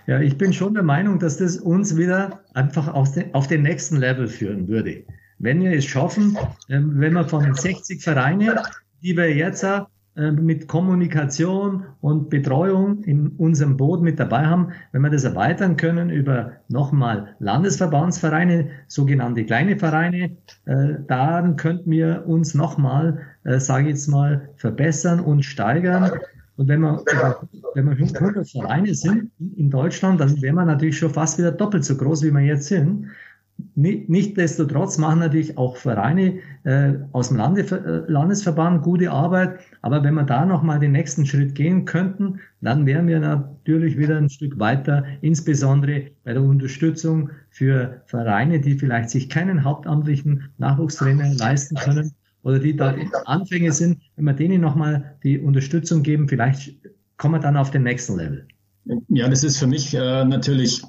[0.06, 3.62] Ja, ich bin schon der Meinung, dass das uns wieder einfach auf den, auf den
[3.62, 5.02] nächsten Level führen würde.
[5.38, 6.36] Wenn wir es schaffen,
[6.68, 8.62] ähm, wenn wir von 60 Vereine,
[9.02, 9.80] die wir jetzt äh,
[10.18, 16.10] mit Kommunikation und Betreuung in unserem Boot mit dabei haben, wenn wir das erweitern können
[16.10, 23.90] über nochmal Landesverbandsvereine, sogenannte kleine Vereine, äh, dann könnten wir uns nochmal, äh, sage ich
[23.90, 26.10] jetzt mal, verbessern und steigern.
[26.56, 27.04] Und wenn wir,
[27.74, 31.84] wenn wir 100 Vereine sind in Deutschland, dann wären wir natürlich schon fast wieder doppelt
[31.84, 33.06] so groß, wie wir jetzt sind.
[33.74, 39.60] Nichtsdestotrotz machen natürlich auch Vereine äh, aus dem Lande, äh, Landesverband gute Arbeit.
[39.82, 44.16] Aber wenn wir da nochmal den nächsten Schritt gehen könnten, dann wären wir natürlich wieder
[44.16, 51.34] ein Stück weiter, insbesondere bei der Unterstützung für Vereine, die vielleicht sich keinen hauptamtlichen Nachwuchstrainer
[51.34, 52.94] leisten können oder die da
[53.26, 53.98] Anfänge sind.
[54.16, 56.76] Wenn wir denen nochmal die Unterstützung geben, vielleicht
[57.16, 58.46] kommen wir dann auf den nächsten Level.
[59.08, 60.82] Ja, das ist für mich äh, natürlich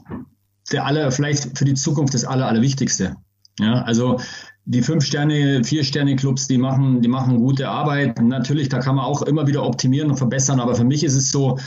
[0.72, 3.16] der aller, vielleicht für die Zukunft das aller, allerwichtigste.
[3.60, 4.20] Ja, also
[4.66, 8.22] die fünf Sterne, vier Sterne Clubs, die machen, die machen gute Arbeit.
[8.22, 10.60] Natürlich, da kann man auch immer wieder optimieren und verbessern.
[10.60, 11.58] Aber für mich ist es so,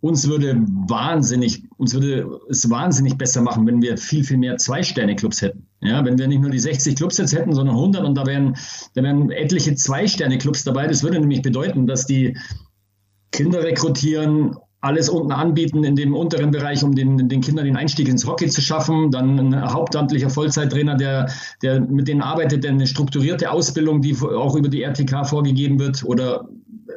[0.00, 0.56] uns würde
[0.88, 5.66] wahnsinnig, uns würde es wahnsinnig besser machen, wenn wir viel, viel mehr Zwei-Sterne-Clubs hätten.
[5.80, 8.56] Ja, wenn wir nicht nur die 60 Clubs jetzt hätten, sondern 100 und da wären,
[8.94, 10.86] da wären etliche Zwei-Sterne-Clubs dabei.
[10.86, 12.36] Das würde nämlich bedeuten, dass die
[13.32, 18.08] Kinder rekrutieren alles unten anbieten in dem unteren Bereich, um den, den Kindern den Einstieg
[18.08, 19.10] ins Hockey zu schaffen.
[19.10, 21.28] Dann ein hauptamtlicher Vollzeittrainer, der,
[21.62, 26.04] der mit denen arbeitet, der eine strukturierte Ausbildung, die auch über die RTK vorgegeben wird
[26.04, 26.48] oder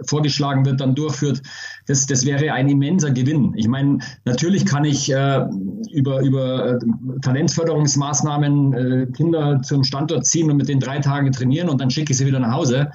[0.08, 1.42] vorgeschlagen wird, dann durchführt.
[1.88, 3.54] Das, das wäre ein immenser Gewinn.
[3.56, 5.46] Ich meine, natürlich kann ich äh,
[5.92, 6.80] über, über äh,
[7.22, 12.12] Talentförderungsmaßnahmen äh, Kinder zum Standort ziehen und mit den drei Tagen trainieren und dann schicke
[12.12, 12.92] ich sie wieder nach Hause.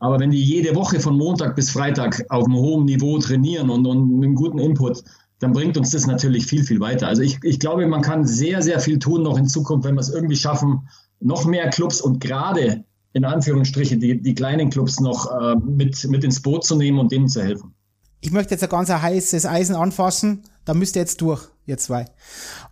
[0.00, 3.86] Aber wenn die jede Woche von Montag bis Freitag auf einem hohen Niveau trainieren und,
[3.86, 5.02] und mit einem guten Input,
[5.40, 7.08] dann bringt uns das natürlich viel, viel weiter.
[7.08, 10.00] Also ich, ich glaube, man kann sehr, sehr viel tun noch in Zukunft, wenn wir
[10.00, 10.88] es irgendwie schaffen,
[11.20, 16.24] noch mehr Clubs und gerade in Anführungsstrichen die, die kleinen Clubs noch äh, mit, mit
[16.24, 17.74] ins Boot zu nehmen und denen zu helfen.
[18.20, 20.42] Ich möchte jetzt ein ganz heißes Eisen anfassen.
[20.64, 22.06] Da müsst ihr jetzt durch, ihr zwei.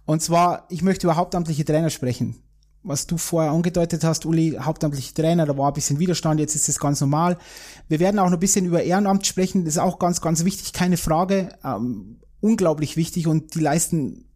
[0.05, 2.37] Und zwar, ich möchte über hauptamtliche Trainer sprechen
[2.87, 6.69] was du vorher angedeutet hast, Uli, hauptamtliche Trainer, da war ein bisschen Widerstand, jetzt ist
[6.69, 7.37] das ganz normal.
[7.89, 10.73] Wir werden auch noch ein bisschen über Ehrenamt sprechen, das ist auch ganz, ganz wichtig,
[10.73, 14.27] keine Frage, ähm, unglaublich wichtig und die leisten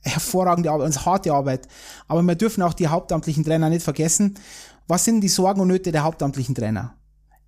[0.00, 1.68] hervorragende Arbeit, also harte Arbeit.
[2.08, 4.34] Aber wir dürfen auch die hauptamtlichen Trainer nicht vergessen.
[4.88, 6.94] Was sind die Sorgen und Nöte der hauptamtlichen Trainer?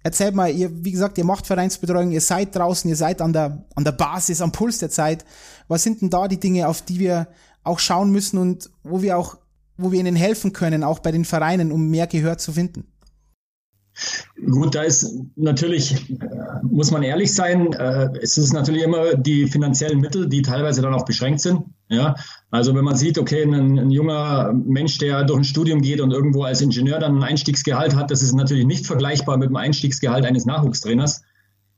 [0.02, 3.64] Erzählt mal, ihr, wie gesagt, ihr macht Vereinsbetreuung, ihr seid draußen, ihr seid an der,
[3.74, 5.24] an der Basis, am Puls der Zeit.
[5.66, 7.28] Was sind denn da die Dinge, auf die wir
[7.64, 9.38] auch schauen müssen und wo wir auch
[9.76, 12.84] wo wir ihnen helfen können, auch bei den Vereinen, um mehr Gehör zu finden?
[14.50, 16.26] Gut, da ist natürlich, äh,
[16.62, 20.94] muss man ehrlich sein, äh, es ist natürlich immer die finanziellen Mittel, die teilweise dann
[20.94, 21.62] auch beschränkt sind.
[21.88, 22.16] Ja,
[22.50, 26.10] also wenn man sieht, okay, ein, ein junger Mensch, der durch ein Studium geht und
[26.10, 30.24] irgendwo als Ingenieur dann ein Einstiegsgehalt hat, das ist natürlich nicht vergleichbar mit dem Einstiegsgehalt
[30.24, 31.22] eines Nachwuchstrainers.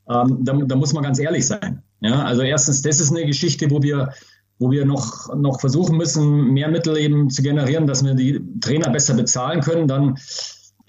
[0.09, 1.83] Ähm, da, da muss man ganz ehrlich sein.
[1.99, 4.13] Ja, also erstens, das ist eine Geschichte, wo wir
[4.59, 8.89] wo wir noch, noch versuchen müssen, mehr Mittel eben zu generieren, dass wir die Trainer
[8.89, 10.17] besser bezahlen können, dann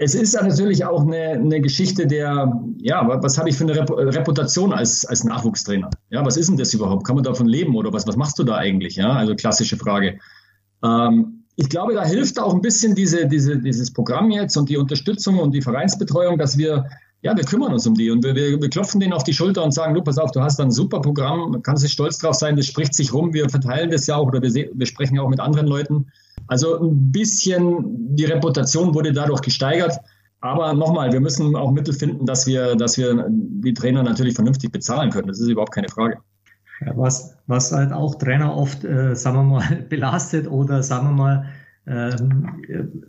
[0.00, 3.74] es ist natürlich auch eine, eine Geschichte der, ja, was habe ich für eine
[4.14, 5.90] Reputation als, als Nachwuchstrainer?
[6.10, 7.04] Ja, was ist denn das überhaupt?
[7.04, 8.94] Kann man davon leben oder was, was machst du da eigentlich?
[8.94, 10.20] Ja, also klassische Frage.
[10.84, 14.76] Ähm, ich glaube, da hilft auch ein bisschen diese, diese, dieses Programm jetzt und die
[14.76, 16.88] Unterstützung und die Vereinsbetreuung, dass wir,
[17.22, 19.64] ja, wir kümmern uns um die und wir, wir, wir klopfen denen auf die Schulter
[19.64, 22.56] und sagen, du, pass auf, du hast ein super Programm, kannst du stolz drauf sein,
[22.56, 25.28] das spricht sich rum, wir verteilen das ja auch oder wir, wir sprechen ja auch
[25.28, 26.06] mit anderen Leuten.
[26.46, 29.98] Also ein bisschen die Reputation wurde dadurch gesteigert.
[30.40, 34.70] Aber nochmal, wir müssen auch Mittel finden, dass wir, dass wir die Trainer natürlich vernünftig
[34.70, 35.26] bezahlen können.
[35.26, 36.18] Das ist überhaupt keine Frage.
[36.80, 41.14] Ja, was, was halt auch Trainer oft, äh, sagen wir mal, belastet oder sagen wir
[41.14, 41.44] mal,
[41.88, 42.62] ähm,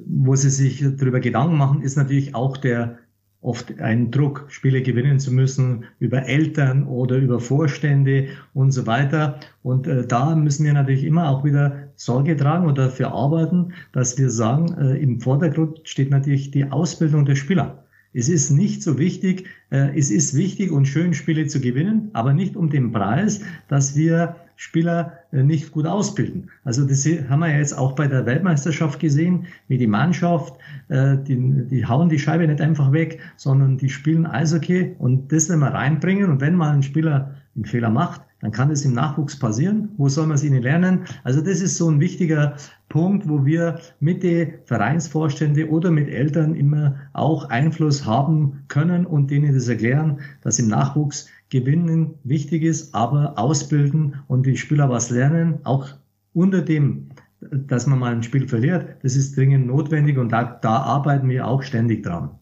[0.08, 2.98] wo sie sich darüber Gedanken machen, ist natürlich auch der
[3.42, 9.40] oft ein Druck, Spiele gewinnen zu müssen über Eltern oder über Vorstände und so weiter.
[9.64, 14.18] Und äh, da müssen wir natürlich immer auch wieder Sorge tragen und dafür arbeiten, dass
[14.18, 17.84] wir sagen, äh, im Vordergrund steht natürlich die Ausbildung der Spieler.
[18.12, 22.34] Es ist nicht so wichtig, äh, es ist wichtig und schön Spiele zu gewinnen, aber
[22.34, 26.50] nicht um den Preis, dass wir Spieler äh, nicht gut ausbilden.
[26.66, 30.54] Also das haben wir ja jetzt auch bei der Weltmeisterschaft gesehen, wie die Mannschaft,
[30.90, 35.48] äh, die, die hauen die Scheibe nicht einfach weg, sondern die spielen Eishockey und das
[35.48, 38.94] wenn wir reinbringen und wenn mal ein Spieler einen Fehler macht, dann kann das im
[38.94, 39.90] Nachwuchs passieren.
[39.98, 41.06] Wo soll man es ihnen lernen?
[41.24, 42.56] Also das ist so ein wichtiger
[42.88, 49.30] Punkt, wo wir mit den Vereinsvorstände oder mit Eltern immer auch Einfluss haben können und
[49.30, 55.10] denen das erklären, dass im Nachwuchs Gewinnen wichtig ist, aber ausbilden und die Spieler was
[55.10, 55.88] lernen, auch
[56.34, 57.10] unter dem,
[57.42, 61.48] dass man mal ein Spiel verliert, das ist dringend notwendig und da, da arbeiten wir
[61.48, 62.39] auch ständig dran.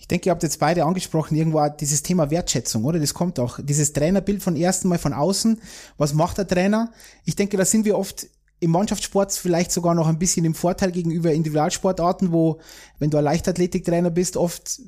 [0.00, 2.98] Ich denke, ihr habt jetzt beide angesprochen, irgendwo dieses Thema Wertschätzung, oder?
[2.98, 3.60] Das kommt auch.
[3.62, 5.60] Dieses Trainerbild von ersten Mal von außen.
[5.98, 6.90] Was macht der Trainer?
[7.26, 8.26] Ich denke, da sind wir oft
[8.60, 12.60] im Mannschaftssport vielleicht sogar noch ein bisschen im Vorteil gegenüber Individualsportarten, wo,
[12.98, 14.80] wenn du ein Leichtathletiktrainer bist, oft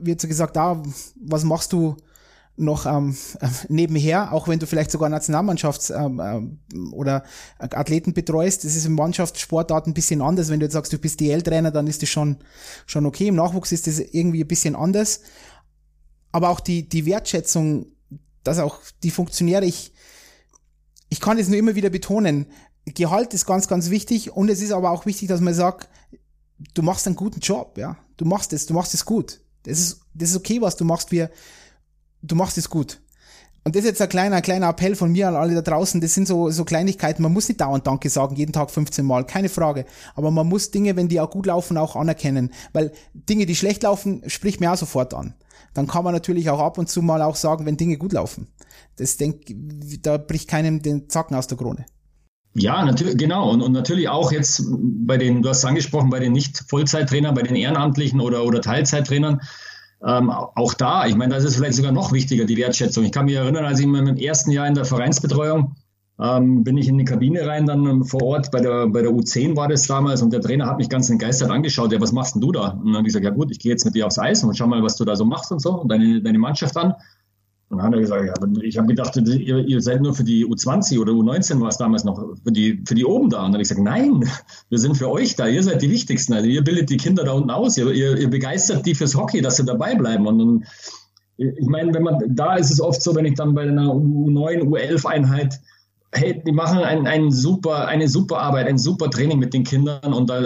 [0.00, 0.82] wird so gesagt, ah,
[1.20, 1.96] was machst du
[2.56, 6.20] noch ähm, äh, nebenher, auch wenn du vielleicht sogar Nationalmannschafts- ähm,
[6.72, 7.24] ähm, oder
[7.58, 10.50] Athleten betreust, das ist im Mannschaftssportart ein bisschen anders.
[10.50, 12.36] Wenn du jetzt sagst, du bist DL-Trainer, dann ist das schon,
[12.86, 13.28] schon okay.
[13.28, 15.20] Im Nachwuchs ist das irgendwie ein bisschen anders.
[16.30, 17.86] Aber auch die, die Wertschätzung,
[18.44, 19.92] dass auch die Funktionäre, ich,
[21.08, 22.46] ich kann es nur immer wieder betonen,
[22.86, 25.88] Gehalt ist ganz, ganz wichtig und es ist aber auch wichtig, dass man sagt,
[26.74, 27.96] du machst einen guten Job, ja.
[28.16, 29.40] Du machst es, du machst es gut.
[29.64, 31.10] Das ist, das ist okay, was du machst.
[31.10, 31.30] Wir,
[32.24, 33.00] du machst es gut.
[33.66, 36.00] Und das ist jetzt ein kleiner, kleiner Appell von mir an alle da draußen.
[36.02, 37.22] Das sind so, so Kleinigkeiten.
[37.22, 39.86] Man muss nicht dauernd Danke sagen, jeden Tag 15 Mal, keine Frage.
[40.14, 42.52] Aber man muss Dinge, wenn die auch gut laufen, auch anerkennen.
[42.74, 45.34] Weil Dinge, die schlecht laufen, spricht mir auch sofort an.
[45.72, 48.48] Dann kann man natürlich auch ab und zu mal auch sagen, wenn Dinge gut laufen.
[48.96, 49.46] Das denk,
[50.02, 51.86] da bricht keinem den Zacken aus der Krone.
[52.52, 53.50] Ja, natürlich, genau.
[53.50, 57.42] Und, und natürlich auch jetzt bei den, du hast es angesprochen, bei den Nicht-Vollzeittrainern, bei
[57.42, 59.40] den Ehrenamtlichen oder, oder Teilzeittrainern
[60.06, 63.04] ähm, auch da, ich meine, das ist vielleicht sogar noch wichtiger, die Wertschätzung.
[63.04, 65.76] Ich kann mich erinnern, als ich in meinem ersten Jahr in der Vereinsbetreuung
[66.20, 69.56] ähm, bin ich in die Kabine rein, dann vor Ort, bei der, bei der U10
[69.56, 72.42] war das damals und der Trainer hat mich ganz entgeistert angeschaut, ja, was machst denn
[72.42, 72.68] du da?
[72.68, 74.56] Und dann habe ich gesagt, ja gut, ich gehe jetzt mit dir aufs Eis und
[74.56, 76.94] schau mal, was du da so machst und so und deine, deine Mannschaft an.
[77.74, 80.46] Und dann hat er gesagt, ja, ich habe gedacht, ihr, ihr, seid nur für die
[80.46, 83.38] U20 oder U19 war es damals noch, für die, für die oben da.
[83.38, 84.24] Und dann habe ich gesagt, nein,
[84.68, 86.34] wir sind für euch da, ihr seid die Wichtigsten.
[86.34, 89.40] Also ihr bildet die Kinder da unten aus, ihr, ihr, ihr begeistert die fürs Hockey,
[89.40, 90.24] dass sie dabei bleiben.
[90.28, 90.64] Und dann,
[91.36, 94.62] ich meine, wenn man, da ist es oft so, wenn ich dann bei einer U9,
[94.62, 95.60] U11-Einheit,
[96.12, 100.12] hey, die machen ein, ein super, eine super Arbeit, ein super Training mit den Kindern
[100.12, 100.42] und da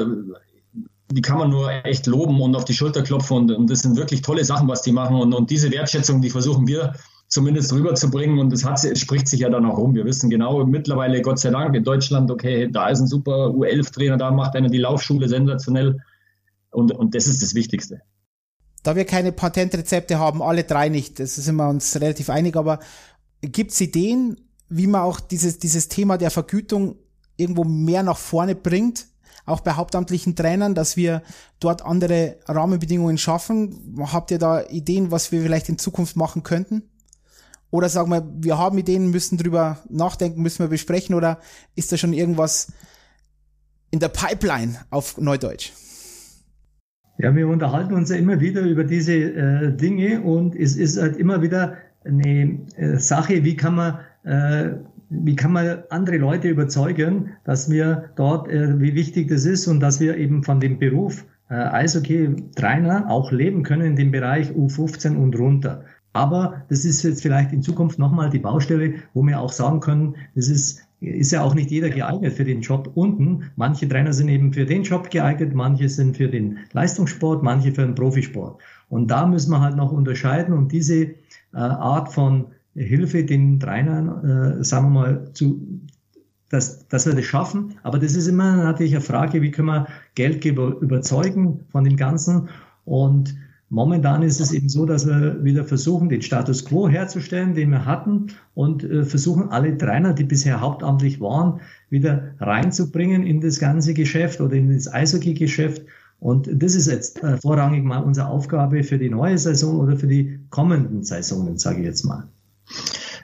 [1.10, 3.96] die kann man nur echt loben und auf die Schulter klopfen und, und das sind
[3.96, 6.92] wirklich tolle Sachen, was die machen und, und diese Wertschätzung, die versuchen wir
[7.28, 9.94] zumindest rüberzubringen und das hat, spricht sich ja dann auch rum.
[9.94, 14.16] Wir wissen genau mittlerweile, Gott sei Dank, in Deutschland, okay, da ist ein super U11-Trainer,
[14.16, 15.98] da macht einer die Laufschule sensationell
[16.70, 18.00] und, und das ist das Wichtigste.
[18.82, 22.80] Da wir keine Patentrezepte haben, alle drei nicht, das sind wir uns relativ einig, aber
[23.42, 26.96] gibt es Ideen, wie man auch dieses, dieses Thema der Vergütung
[27.36, 29.06] irgendwo mehr nach vorne bringt?
[29.48, 31.22] auch bei hauptamtlichen Trainern, dass wir
[31.58, 33.96] dort andere Rahmenbedingungen schaffen.
[34.12, 36.82] Habt ihr da Ideen, was wir vielleicht in Zukunft machen könnten?
[37.70, 41.38] Oder sagen wir, wir haben Ideen, müssen drüber nachdenken, müssen wir besprechen oder
[41.74, 42.72] ist da schon irgendwas
[43.90, 45.72] in der Pipeline auf Neudeutsch?
[47.18, 51.16] Ja, wir unterhalten uns ja immer wieder über diese äh, Dinge und es ist halt
[51.16, 54.76] immer wieder eine äh, Sache, wie kann man äh,
[55.10, 59.80] wie kann man andere Leute überzeugen, dass wir dort, äh, wie wichtig das ist und
[59.80, 65.16] dass wir eben von dem Beruf äh, Eishockey-Trainer auch leben können in dem Bereich U15
[65.16, 65.84] und runter.
[66.18, 70.16] Aber das ist jetzt vielleicht in Zukunft nochmal die Baustelle, wo wir auch sagen können,
[70.34, 73.44] das ist, ist ja auch nicht jeder geeignet für den Job unten.
[73.54, 77.82] Manche Trainer sind eben für den Job geeignet, manche sind für den Leistungssport, manche für
[77.82, 78.60] den Profisport.
[78.88, 81.14] Und da müssen wir halt noch unterscheiden und diese äh,
[81.52, 85.60] Art von Hilfe den Trainern, äh, sagen wir mal, zu,
[86.48, 87.74] dass, dass wir das schaffen.
[87.84, 92.48] Aber das ist immer natürlich eine Frage, wie können wir Geldgeber überzeugen von dem Ganzen.
[92.84, 93.36] Und
[93.70, 97.84] momentan ist es eben so, dass wir wieder versuchen, den Status quo herzustellen, den wir
[97.84, 103.94] hatten und äh, versuchen, alle Trainer, die bisher hauptamtlich waren, wieder reinzubringen in das ganze
[103.94, 105.82] Geschäft oder in das Eishockey-Geschäft.
[106.20, 110.08] Und das ist jetzt äh, vorrangig mal unsere Aufgabe für die neue Saison oder für
[110.08, 112.24] die kommenden Saisonen, sage ich jetzt mal.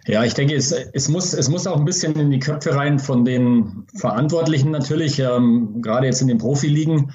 [0.06, 2.98] Ja, ich denke, es, es, muss, es muss auch ein bisschen in die Köpfe rein
[2.98, 7.10] von den Verantwortlichen natürlich, ähm, gerade jetzt in den Profiligen,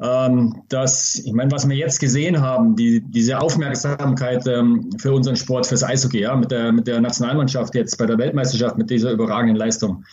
[0.00, 5.36] ähm, dass, ich meine, was wir jetzt gesehen haben, die, diese Aufmerksamkeit ähm, für unseren
[5.36, 9.10] Sport, fürs Eishockey, ja, mit der, mit der Nationalmannschaft jetzt bei der Weltmeisterschaft, mit dieser
[9.10, 10.04] überragenden Leistung.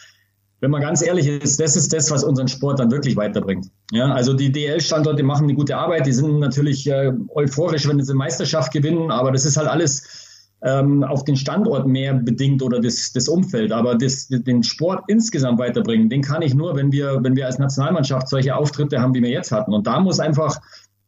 [0.61, 3.67] Wenn man ganz ehrlich ist, das ist das, was unseren Sport dann wirklich weiterbringt.
[3.91, 8.13] Ja, also die DL-Standorte machen eine gute Arbeit, die sind natürlich äh, euphorisch, wenn sie
[8.15, 10.24] Meisterschaft gewinnen, aber das ist halt alles
[10.61, 13.71] ähm, auf den Standort mehr bedingt oder das, das Umfeld.
[13.71, 17.59] Aber das, den Sport insgesamt weiterbringen, den kann ich nur, wenn wir, wenn wir als
[17.59, 19.73] Nationalmannschaft solche Auftritte haben, wie wir jetzt hatten.
[19.73, 20.59] Und da muss einfach,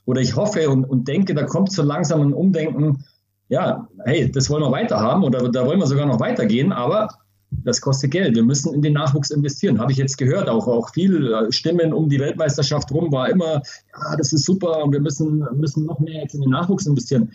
[0.05, 3.03] oder ich hoffe und, und denke, da kommt so langsam ein Umdenken,
[3.49, 7.09] ja, hey, das wollen wir weiter haben oder da wollen wir sogar noch weitergehen, aber
[7.49, 8.35] das kostet Geld.
[8.35, 9.79] Wir müssen in den Nachwuchs investieren.
[9.79, 13.61] Habe ich jetzt gehört, auch, auch viel äh, Stimmen um die Weltmeisterschaft rum war immer,
[13.95, 17.31] ja, das ist super und wir müssen, müssen noch mehr jetzt in den Nachwuchs investieren.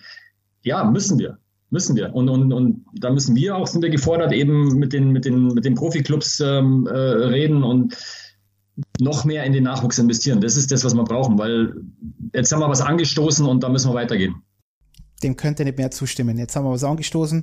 [0.63, 1.39] Ja, müssen wir.
[1.73, 2.15] Müssen wir.
[2.15, 5.49] Und, und, und da müssen wir auch, sind wir gefordert, eben mit den, mit den,
[5.49, 7.97] mit den Profiklubs ähm, äh, reden und
[9.01, 10.43] noch mehr in den Nachwuchs investieren.
[10.43, 11.75] Das ist das, was wir brauchen, weil
[12.35, 14.43] jetzt haben wir was angestoßen und da müssen wir weitergehen.
[15.23, 16.37] Dem könnte nicht mehr zustimmen.
[16.37, 17.43] Jetzt haben wir was angestoßen,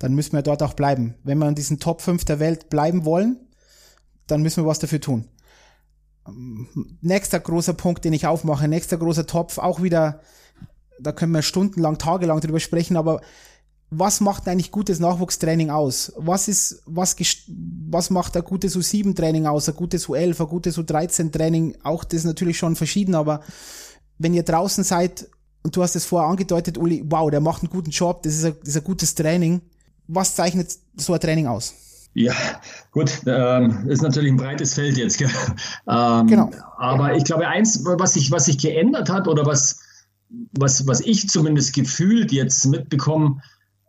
[0.00, 1.14] dann müssen wir dort auch bleiben.
[1.24, 3.38] Wenn wir in diesen Top 5 der Welt bleiben wollen,
[4.26, 5.28] dann müssen wir was dafür tun.
[7.00, 10.20] Nächster großer Punkt, den ich aufmache, nächster großer Topf, auch wieder,
[11.00, 13.22] da können wir stundenlang, tagelang drüber sprechen, aber
[13.94, 16.14] was macht eigentlich gutes Nachwuchstraining aus?
[16.16, 17.14] Was ist, was,
[17.90, 21.76] was macht ein gutes U7-Training aus, ein gutes U11, ein gutes U13-Training?
[21.82, 23.42] Auch das ist natürlich schon verschieden, aber
[24.16, 25.28] wenn ihr draußen seid
[25.62, 28.44] und du hast es vorher angedeutet, Uli, wow, der macht einen guten Job, das ist
[28.46, 29.60] ein, das ist ein gutes Training.
[30.08, 31.74] Was zeichnet so ein Training aus?
[32.14, 32.34] Ja,
[32.92, 35.18] gut, ähm, ist natürlich ein breites Feld jetzt.
[35.18, 35.30] Gell?
[35.86, 36.50] Ähm, genau.
[36.78, 39.80] Aber ich glaube, eins, was sich, was sich geändert hat oder was,
[40.52, 43.42] was, was ich zumindest gefühlt jetzt mitbekomme,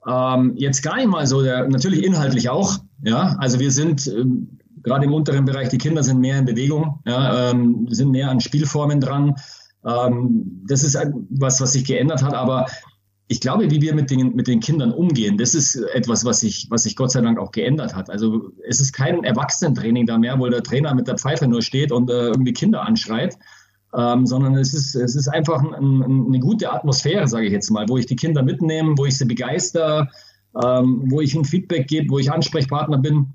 [0.07, 2.79] ähm, jetzt gar nicht mal so, der, natürlich inhaltlich auch.
[3.03, 6.99] Ja, also wir sind ähm, gerade im unteren Bereich, die Kinder sind mehr in Bewegung,
[7.05, 9.35] ja, ähm, sind mehr an Spielformen dran.
[9.85, 10.97] Ähm, das ist
[11.29, 12.67] was, was sich geändert hat, aber
[13.27, 16.67] ich glaube, wie wir mit den, mit den Kindern umgehen, das ist etwas, was sich,
[16.69, 18.09] was sich Gott sei Dank auch geändert hat.
[18.09, 21.91] Also es ist kein Erwachsenentraining da mehr, wo der Trainer mit der Pfeife nur steht
[21.91, 23.37] und äh, irgendwie Kinder anschreit,
[23.95, 27.69] ähm, sondern es ist, es ist einfach ein, ein, eine gute Atmosphäre, sage ich jetzt
[27.69, 30.09] mal, wo ich die Kinder mitnehme, wo ich sie begeister,
[30.63, 33.27] ähm, wo ich ihnen Feedback gebe, wo ich Ansprechpartner bin.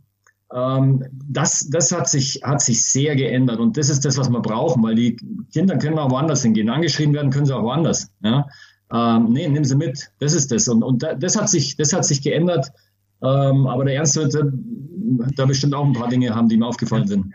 [0.53, 4.41] Ähm, das das hat, sich, hat sich sehr geändert und das ist das, was wir
[4.41, 5.17] brauchen, weil die
[5.53, 6.71] Kinder können auch woanders hingehen.
[6.71, 8.11] Angeschrieben werden können sie auch woanders.
[8.23, 8.47] Ja?
[8.93, 10.11] Ähm, nee, nimm sie mit.
[10.19, 10.67] Das ist das.
[10.69, 12.73] Und, und das, hat sich, das hat sich geändert.
[13.23, 14.35] Ähm, aber der Ernst wird
[15.37, 17.35] da bestimmt auch ein paar Dinge haben, die mir aufgefallen sind.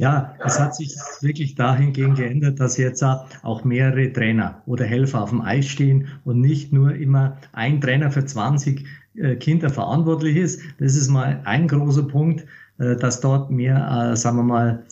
[0.00, 5.28] Ja, es hat sich wirklich dahingehend geändert, dass jetzt auch mehrere Trainer oder Helfer auf
[5.28, 8.86] dem Eis stehen und nicht nur immer ein Trainer für 20
[9.16, 10.62] äh, Kinder verantwortlich ist.
[10.78, 12.46] Das ist mal ein großer Punkt,
[12.78, 14.84] äh, dass dort mehr, äh, sagen wir mal,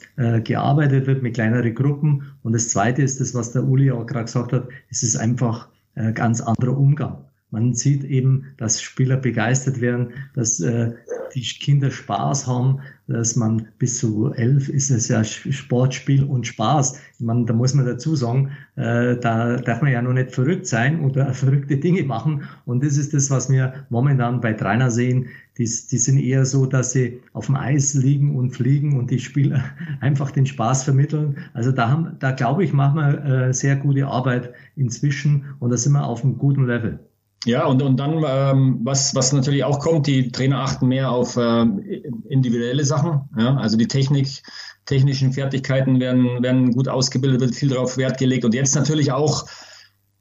[0.44, 2.32] gearbeitet wird mit kleineren Gruppen.
[2.42, 5.68] Und das Zweite ist das, was der Uli auch gerade gesagt hat, es ist einfach
[5.94, 7.18] ein ganz anderer Umgang.
[7.50, 10.92] Man sieht eben, dass Spieler begeistert werden, dass äh,
[11.34, 17.00] die Kinder Spaß haben, dass man bis zu elf ist es ja Sportspiel und Spaß.
[17.18, 20.66] Ich meine, da muss man dazu sagen, äh, da darf man ja noch nicht verrückt
[20.66, 22.42] sein oder verrückte Dinge machen.
[22.66, 25.26] Und das ist das, was wir momentan bei Trainer sehen.
[25.56, 29.18] Die, die sind eher so, dass sie auf dem Eis liegen und fliegen und die
[29.18, 29.64] Spieler
[30.00, 31.36] einfach den Spaß vermitteln.
[31.54, 35.76] Also da haben, da glaube ich, machen wir äh, sehr gute Arbeit inzwischen und da
[35.76, 36.98] sind wir auf einem guten Level.
[37.48, 41.38] Ja, und, und dann, ähm, was, was natürlich auch kommt, die Trainer achten mehr auf
[41.38, 41.82] ähm,
[42.28, 43.22] individuelle Sachen.
[43.38, 43.56] Ja?
[43.56, 44.42] Also die Technik,
[44.84, 48.44] technischen Fertigkeiten werden, werden gut ausgebildet, wird viel darauf Wert gelegt.
[48.44, 49.46] Und jetzt natürlich auch,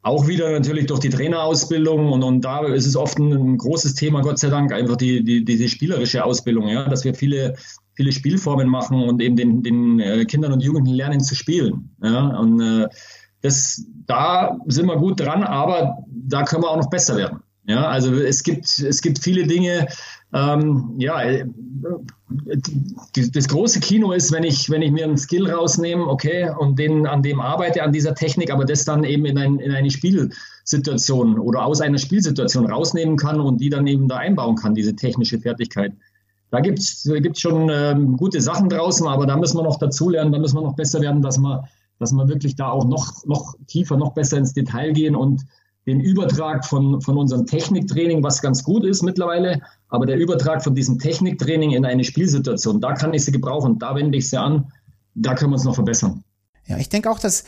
[0.03, 2.13] auch wieder natürlich durch die Trainerausbildung.
[2.13, 5.43] Und, und da ist es oft ein, großes Thema, Gott sei Dank, einfach die, die,
[5.43, 7.55] diese spielerische Ausbildung, ja, dass wir viele,
[7.95, 11.93] viele Spielformen machen und eben den, den äh, Kindern und Jugendlichen lernen zu spielen.
[12.01, 12.37] Ja?
[12.39, 12.87] Und äh,
[13.41, 17.39] das, da sind wir gut dran, aber da können wir auch noch besser werden.
[17.67, 19.87] Ja, also es gibt, es gibt viele Dinge,
[20.33, 21.45] ähm, ja, äh,
[23.33, 27.05] das große Kino ist, wenn ich, wenn ich mir einen Skill rausnehme, okay, und den,
[27.05, 31.39] an dem arbeite, an dieser Technik, aber das dann eben in, ein, in eine Spielsituation
[31.39, 35.39] oder aus einer Spielsituation rausnehmen kann und die dann eben da einbauen kann, diese technische
[35.39, 35.91] Fertigkeit.
[36.51, 40.39] da gibt es schon ähm, gute Sachen draußen, aber da müssen wir noch dazulernen, da
[40.39, 41.67] müssen wir noch besser werden, dass wir,
[41.99, 45.45] dass wir wirklich da auch noch, noch tiefer, noch besser ins Detail gehen und
[45.87, 50.75] den Übertrag von, von unserem Techniktraining, was ganz gut ist mittlerweile, aber der Übertrag von
[50.75, 54.71] diesem Techniktraining in eine Spielsituation, da kann ich sie gebrauchen, da wende ich sie an,
[55.15, 56.23] da können wir uns noch verbessern.
[56.65, 57.45] Ja, ich denke auch, dass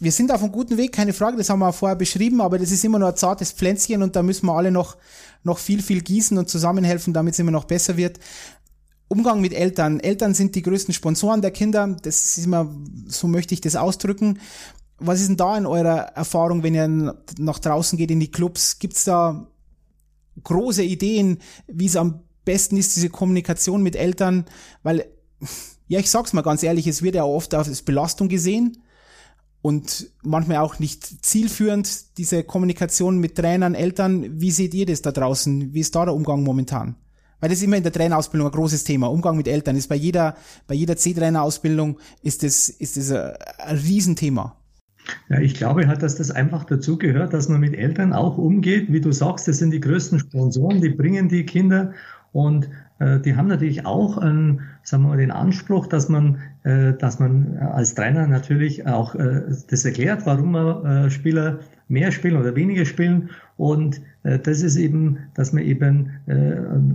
[0.00, 2.70] wir sind auf einem guten Weg, keine Frage, das haben wir vorher beschrieben, aber das
[2.70, 4.96] ist immer nur ein zartes Pflänzchen und da müssen wir alle noch,
[5.42, 8.20] noch viel, viel gießen und zusammenhelfen, damit es immer noch besser wird.
[9.08, 10.00] Umgang mit Eltern.
[10.00, 11.96] Eltern sind die größten Sponsoren der Kinder.
[12.02, 12.70] Das ist immer,
[13.06, 14.38] so möchte ich das ausdrücken.
[14.98, 18.78] Was ist denn da in eurer Erfahrung, wenn ihr nach draußen geht in die Clubs?
[18.78, 19.48] Gibt's da
[20.42, 24.44] große Ideen, wie es am besten ist, diese Kommunikation mit Eltern?
[24.82, 25.06] Weil,
[25.86, 28.82] ja, ich sag's mal ganz ehrlich, es wird ja oft als Belastung gesehen
[29.62, 34.40] und manchmal auch nicht zielführend, diese Kommunikation mit Trainern, Eltern.
[34.40, 35.72] Wie seht ihr das da draußen?
[35.72, 36.96] Wie ist da der Umgang momentan?
[37.40, 39.08] Weil das ist immer in der Trainerausbildung ein großes Thema.
[39.08, 40.36] Umgang mit Eltern ist bei jeder,
[40.66, 44.56] bei jeder C-Trainerausbildung ist das, ist das ein, ein Riesenthema.
[45.28, 48.92] Ja, ich glaube halt, dass das einfach dazu gehört, dass man mit Eltern auch umgeht.
[48.92, 51.92] Wie du sagst, das sind die größten Sponsoren, die bringen die Kinder
[52.32, 52.68] und
[52.98, 57.18] äh, die haben natürlich auch einen, sagen wir mal, den Anspruch, dass man, äh, dass
[57.18, 62.84] man als Trainer natürlich auch äh, das erklärt, warum man Spieler mehr spielen oder weniger
[62.84, 63.30] spielen.
[63.56, 66.10] Und das ist eben, dass man eben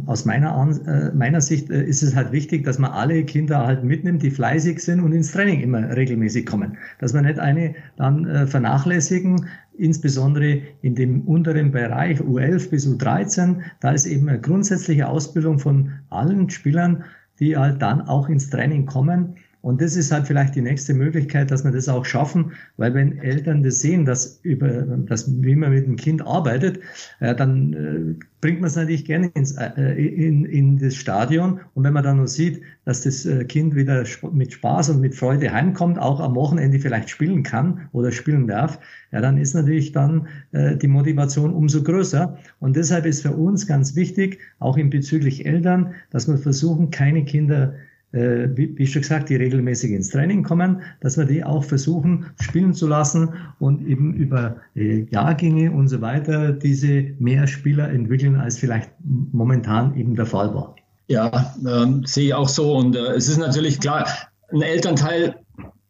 [0.06, 4.30] aus meiner, meiner Sicht ist es halt wichtig, dass man alle Kinder halt mitnimmt, die
[4.30, 6.78] fleißig sind und ins Training immer regelmäßig kommen.
[7.00, 9.48] Dass man nicht eine dann vernachlässigen,
[9.78, 15.92] insbesondere in dem unteren Bereich U11 bis U13, da ist eben eine grundsätzliche Ausbildung von
[16.10, 17.04] allen Spielern,
[17.40, 21.50] die halt dann auch ins Training kommen und das ist halt vielleicht die nächste Möglichkeit,
[21.50, 25.72] dass wir das auch schaffen, weil wenn Eltern das sehen, dass über, dass, wie man
[25.72, 26.82] mit dem Kind arbeitet,
[27.22, 31.62] äh, dann äh, bringt man es natürlich gerne ins, äh, in, in das Stadion.
[31.76, 34.04] Und wenn man dann noch sieht, dass das äh, Kind wieder
[34.34, 38.82] mit Spaß und mit Freude heimkommt, auch am Wochenende vielleicht spielen kann oder spielen darf,
[39.14, 42.38] ja, dann ist natürlich dann äh, die Motivation umso größer.
[42.60, 47.24] Und deshalb ist für uns ganz wichtig, auch in bezüglich Eltern, dass wir versuchen, keine
[47.24, 47.76] Kinder
[48.14, 52.74] wie, wie schon gesagt, die regelmäßig ins Training kommen, dass wir die auch versuchen spielen
[52.74, 58.58] zu lassen und eben über äh, Jahrgänge und so weiter diese mehr Spieler entwickeln, als
[58.60, 60.76] vielleicht momentan eben der Fall war.
[61.08, 62.76] Ja, ähm, sehe ich auch so.
[62.76, 64.08] Und äh, es ist natürlich klar,
[64.52, 65.36] ein Elternteil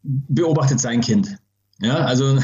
[0.02, 1.36] beobachtet sein Kind.
[1.80, 2.38] Ja, also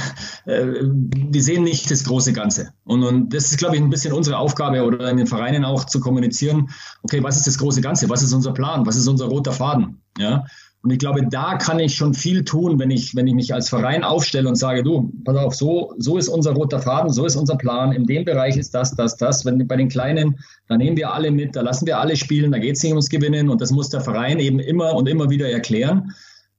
[0.46, 2.72] äh, wir sehen nicht das große Ganze.
[2.84, 5.84] Und, und das ist, glaube ich, ein bisschen unsere Aufgabe oder in den Vereinen auch
[5.84, 6.70] zu kommunizieren,
[7.02, 8.08] okay, was ist das große Ganze?
[8.08, 8.84] Was ist unser Plan?
[8.86, 10.02] Was ist unser roter Faden?
[10.18, 10.44] Ja.
[10.82, 13.68] Und ich glaube, da kann ich schon viel tun, wenn ich, wenn ich mich als
[13.68, 17.36] Verein aufstelle und sage, du, pass auf, so, so ist unser roter Faden, so ist
[17.36, 19.44] unser Plan, in dem Bereich ist das, das, das.
[19.44, 22.58] Wenn bei den Kleinen, da nehmen wir alle mit, da lassen wir alle spielen, da
[22.58, 25.50] geht es nicht ums Gewinnen und das muss der Verein eben immer und immer wieder
[25.50, 26.14] erklären.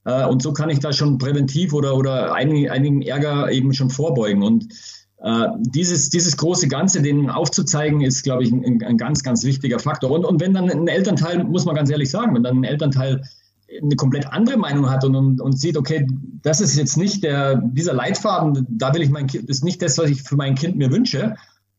[0.06, 3.90] Äh, und so kann ich da schon präventiv oder, oder einigen, einigen Ärger eben schon
[3.90, 4.44] vorbeugen.
[4.44, 4.68] Und
[5.24, 9.80] äh, dieses, dieses große Ganze, denen aufzuzeigen, ist, glaube ich, ein, ein, ganz, ganz wichtiger
[9.80, 10.12] Faktor.
[10.12, 13.22] Und, und wenn dann ein Elternteil, muss man ganz ehrlich sagen, wenn dann ein Elternteil
[13.82, 16.06] eine komplett andere Meinung hat und, und, und sieht, okay,
[16.42, 19.82] das ist jetzt nicht der, dieser Leitfaden, da will ich mein Kind, das ist nicht
[19.82, 21.36] das, was ich für mein Kind mir wünsche,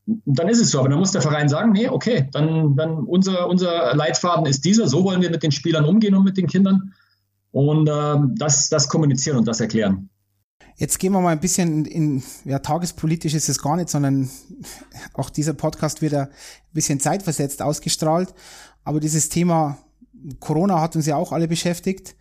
[0.07, 0.81] dann ist es so.
[0.81, 4.89] Aber dann muss der Verein sagen, nee, okay, dann, dann unser, unser Leitfaden ist dieser,
[4.89, 6.93] so wollen wir mit den Spielern umgehen und mit den Kindern
[7.53, 10.09] und äh, das, das kommunizieren und das erklären.
[10.77, 14.31] Jetzt gehen wir mal ein bisschen in, ja, tagespolitisch ist es gar nicht, sondern
[15.15, 16.29] auch dieser Podcast wird ein
[16.73, 18.35] bisschen zeitversetzt ausgestrahlt.
[18.85, 19.79] Aber dieses Thema
[20.41, 22.17] Corona hat uns ja auch alle beschäftigt.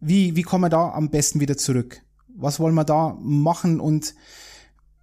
[0.00, 2.00] Wie, wie kommen wir da am besten wieder zurück?
[2.34, 4.14] Was wollen wir da machen und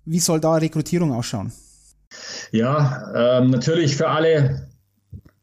[0.03, 1.53] wie soll da Rekrutierung ausschauen?
[2.51, 4.67] Ja, ähm, natürlich für alle,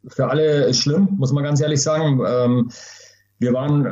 [0.09, 2.21] für alle schlimm, muss man ganz ehrlich sagen.
[2.27, 2.71] Ähm,
[3.39, 3.91] wir waren äh,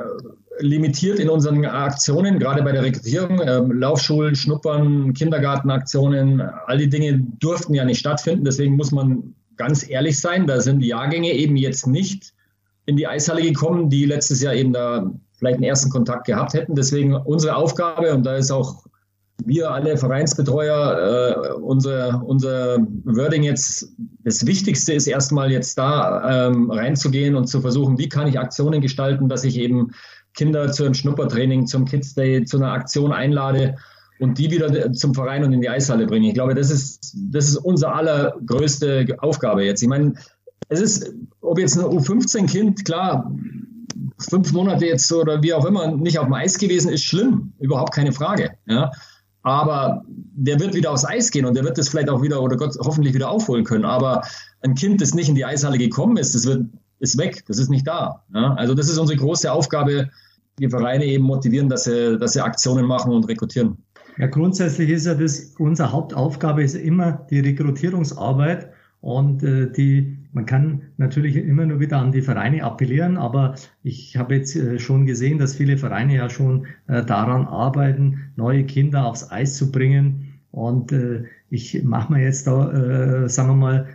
[0.60, 3.40] limitiert in unseren Aktionen, gerade bei der Rekrutierung.
[3.44, 8.44] Ähm, Laufschulen, Schnuppern, Kindergartenaktionen, all die Dinge durften ja nicht stattfinden.
[8.44, 12.32] Deswegen muss man ganz ehrlich sein, da sind die Jahrgänge eben jetzt nicht
[12.86, 16.74] in die Eishalle gekommen, die letztes Jahr eben da vielleicht einen ersten Kontakt gehabt hätten.
[16.74, 18.84] Deswegen unsere Aufgabe, und da ist auch
[19.46, 23.88] wir alle Vereinsbetreuer, äh, unser, unser Wording jetzt,
[24.22, 28.80] das Wichtigste ist erstmal jetzt da ähm, reinzugehen und zu versuchen, wie kann ich Aktionen
[28.80, 29.92] gestalten, dass ich eben
[30.34, 33.76] Kinder zu einem Schnuppertraining, zum Kids Day, zu einer Aktion einlade
[34.18, 36.28] und die wieder zum Verein und in die Eishalle bringe.
[36.28, 39.82] Ich glaube, das ist, das ist unsere allergrößte Aufgabe jetzt.
[39.82, 40.14] Ich meine,
[40.68, 43.30] es ist, ob jetzt ein U15-Kind, klar,
[44.18, 47.94] fünf Monate jetzt oder wie auch immer nicht auf dem Eis gewesen, ist schlimm, überhaupt
[47.94, 48.52] keine Frage.
[48.66, 48.90] Ja.
[49.44, 52.56] Aber der wird wieder aufs Eis gehen und der wird das vielleicht auch wieder oder
[52.56, 53.84] Gott hoffentlich wieder aufholen können.
[53.84, 54.22] Aber
[54.62, 56.66] ein Kind, das nicht in die Eishalle gekommen ist, das wird
[56.98, 58.24] ist weg, das ist nicht da.
[58.34, 58.54] Ja?
[58.54, 60.10] Also das ist unsere große Aufgabe,
[60.58, 63.78] die Vereine eben motivieren, dass sie, dass sie Aktionen machen und rekrutieren.
[64.16, 68.70] Ja, grundsätzlich ist ja das, unsere Hauptaufgabe ist immer die Rekrutierungsarbeit
[69.00, 73.54] und äh, die, man kann natürlich immer nur wieder an die Vereine appellieren, aber
[73.84, 78.64] ich habe jetzt äh, schon gesehen, dass viele Vereine ja schon äh, daran arbeiten, neue
[78.64, 80.34] Kinder aufs Eis zu bringen.
[80.50, 83.88] Und äh, ich mache mir jetzt da, sagen wir mal,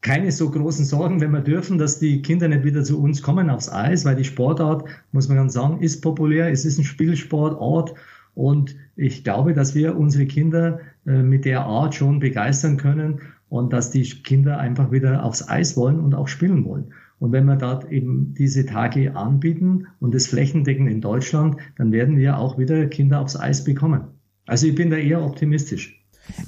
[0.00, 3.50] keine so großen Sorgen, wenn wir dürfen, dass die Kinder nicht wieder zu uns kommen
[3.50, 6.52] aufs Eis, weil die Sportart, muss man ganz sagen, ist populär.
[6.52, 7.94] Es ist ein Spielsportort
[8.34, 13.20] und ich glaube, dass wir unsere Kinder mit der Art schon begeistern können
[13.54, 16.92] und dass die Kinder einfach wieder aufs Eis wollen und auch spielen wollen.
[17.20, 22.16] Und wenn wir dort eben diese Tage anbieten und das flächendeckend in Deutschland, dann werden
[22.16, 24.08] wir auch wieder Kinder aufs Eis bekommen.
[24.44, 26.04] Also ich bin da eher optimistisch.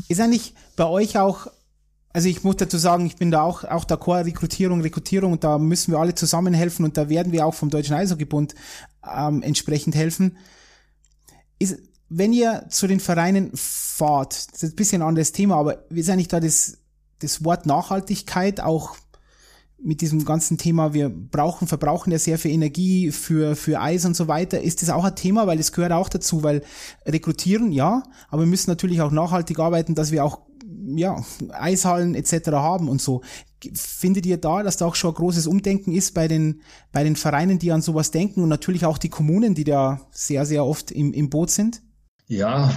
[0.09, 1.47] Ist eigentlich bei euch auch
[2.13, 5.59] also ich muss dazu sagen, ich bin da auch, auch d'accord, Rekrutierung, Rekrutierung und da
[5.59, 8.55] müssen wir alle zusammenhelfen und da werden wir auch vom Deutschen Eishockeybund
[9.07, 10.39] ähm, entsprechend helfen.
[11.59, 11.79] Ist,
[12.09, 16.09] wenn ihr zu den Vereinen fahrt, das ist ein bisschen ein anderes Thema, aber ist
[16.09, 16.79] eigentlich da das,
[17.21, 18.97] das Wort Nachhaltigkeit auch
[19.79, 24.17] mit diesem ganzen Thema, wir brauchen, verbrauchen ja sehr viel Energie für, für Eis und
[24.17, 24.61] so weiter.
[24.61, 26.63] Ist das auch ein Thema, weil es gehört auch dazu, weil
[27.05, 30.41] rekrutieren, ja, aber wir müssen natürlich auch nachhaltig arbeiten, dass wir auch
[30.95, 32.49] ja, Eishallen etc.
[32.53, 33.23] haben und so.
[33.75, 36.63] Findet ihr da, dass da auch schon ein großes Umdenken ist bei den,
[36.93, 40.47] bei den Vereinen, die an sowas denken und natürlich auch die Kommunen, die da sehr,
[40.47, 41.83] sehr oft im, im Boot sind?
[42.29, 42.73] Ja,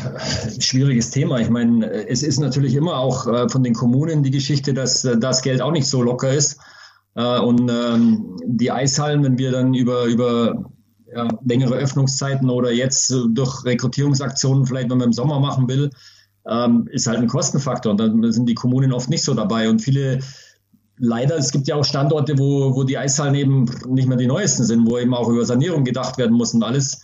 [0.59, 1.39] schwieriges Thema.
[1.39, 5.17] Ich meine, es ist natürlich immer auch äh, von den Kommunen die Geschichte, dass äh,
[5.17, 6.59] das Geld auch nicht so locker ist.
[7.15, 10.71] Äh, und ähm, die Eishallen, wenn wir dann über, über
[11.15, 15.89] ja, längere Öffnungszeiten oder jetzt durch Rekrutierungsaktionen, vielleicht wenn man im Sommer machen will,
[16.47, 17.93] ähm, ist halt ein Kostenfaktor.
[17.93, 19.67] Und dann sind die Kommunen oft nicht so dabei.
[19.67, 20.19] Und viele,
[20.97, 24.63] leider, es gibt ja auch Standorte, wo, wo die Eishallen eben nicht mehr die neuesten
[24.63, 27.01] sind, wo eben auch über Sanierung gedacht werden muss und alles.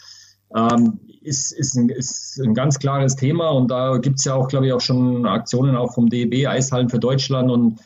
[0.56, 4.48] Ähm, ist, ist, ein, ist ein ganz klares Thema und da gibt es ja auch,
[4.48, 7.80] glaube ich, auch schon Aktionen auch vom DEB, Eishallen für Deutschland und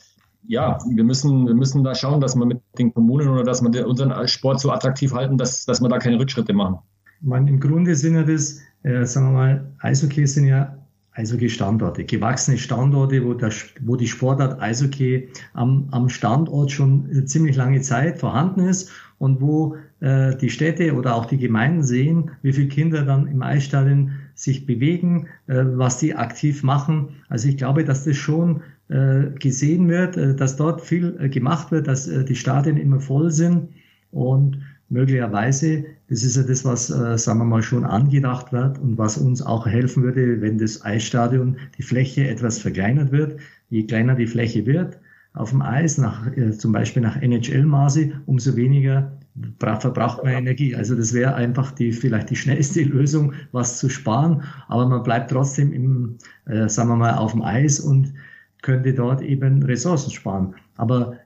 [0.48, 3.88] ja, wir müssen, wir müssen da schauen, dass wir mit den Kommunen oder dass wir
[3.88, 6.80] unseren Sport so attraktiv halten, dass, dass wir da keine Rückschritte machen.
[7.22, 10.76] Man, Im Grunde sind ja das, äh, sagen wir mal, Eishockey sind ja
[11.14, 17.82] Eishockey-Standorte, gewachsene Standorte, wo, der, wo die Sportart Eishockey am, am Standort schon ziemlich lange
[17.82, 22.68] Zeit vorhanden ist und wo äh, die Städte oder auch die Gemeinden sehen, wie viele
[22.68, 27.10] Kinder dann im Eisstadion sich bewegen, äh, was die aktiv machen.
[27.28, 31.72] Also ich glaube, dass das schon äh, gesehen wird, äh, dass dort viel äh, gemacht
[31.72, 33.70] wird, dass die Stadien immer voll sind
[34.10, 39.20] und möglicherweise, das ist ja das, was, sagen wir mal, schon angedacht wird und was
[39.20, 43.40] uns auch helfen würde, wenn das Eisstadion, die Fläche etwas verkleinert wird.
[43.70, 44.98] Je kleiner die Fläche wird
[45.34, 46.26] auf dem Eis, nach,
[46.58, 49.12] zum Beispiel nach NHL-Maße, umso weniger
[49.60, 50.76] verbraucht man Energie.
[50.76, 55.32] Also das wäre einfach die vielleicht die schnellste Lösung, was zu sparen, aber man bleibt
[55.32, 58.14] trotzdem im, äh, sagen wir mal, auf dem Eis und
[58.62, 60.56] könnte dort eben Ressourcen sparen.
[60.76, 61.18] Aber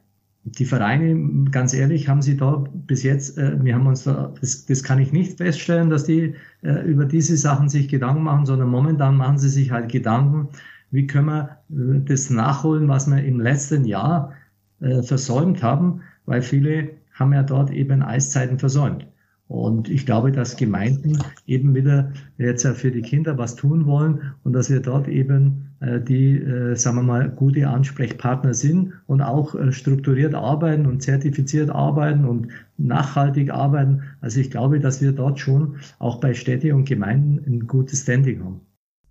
[0.45, 4.65] die Vereine, ganz ehrlich, haben sie da bis jetzt, äh, wir haben uns da, das,
[4.65, 8.69] das kann ich nicht feststellen, dass die äh, über diese Sachen sich Gedanken machen, sondern
[8.69, 10.49] momentan machen sie sich halt Gedanken,
[10.91, 14.33] wie können wir äh, das nachholen, was wir im letzten Jahr
[14.81, 19.07] äh, versäumt haben, weil viele haben ja dort eben Eiszeiten versäumt.
[19.47, 24.33] Und ich glaube, dass Gemeinden eben wieder jetzt ja für die Kinder was tun wollen
[24.43, 29.21] und dass wir dort eben äh, die, äh, sagen wir mal, gute Ansprechpartner sind und
[29.21, 32.47] auch äh, strukturiert arbeiten und zertifiziert arbeiten und
[32.77, 34.03] nachhaltig arbeiten.
[34.21, 38.43] Also ich glaube, dass wir dort schon auch bei Städte und Gemeinden ein gutes Standing
[38.43, 38.61] haben.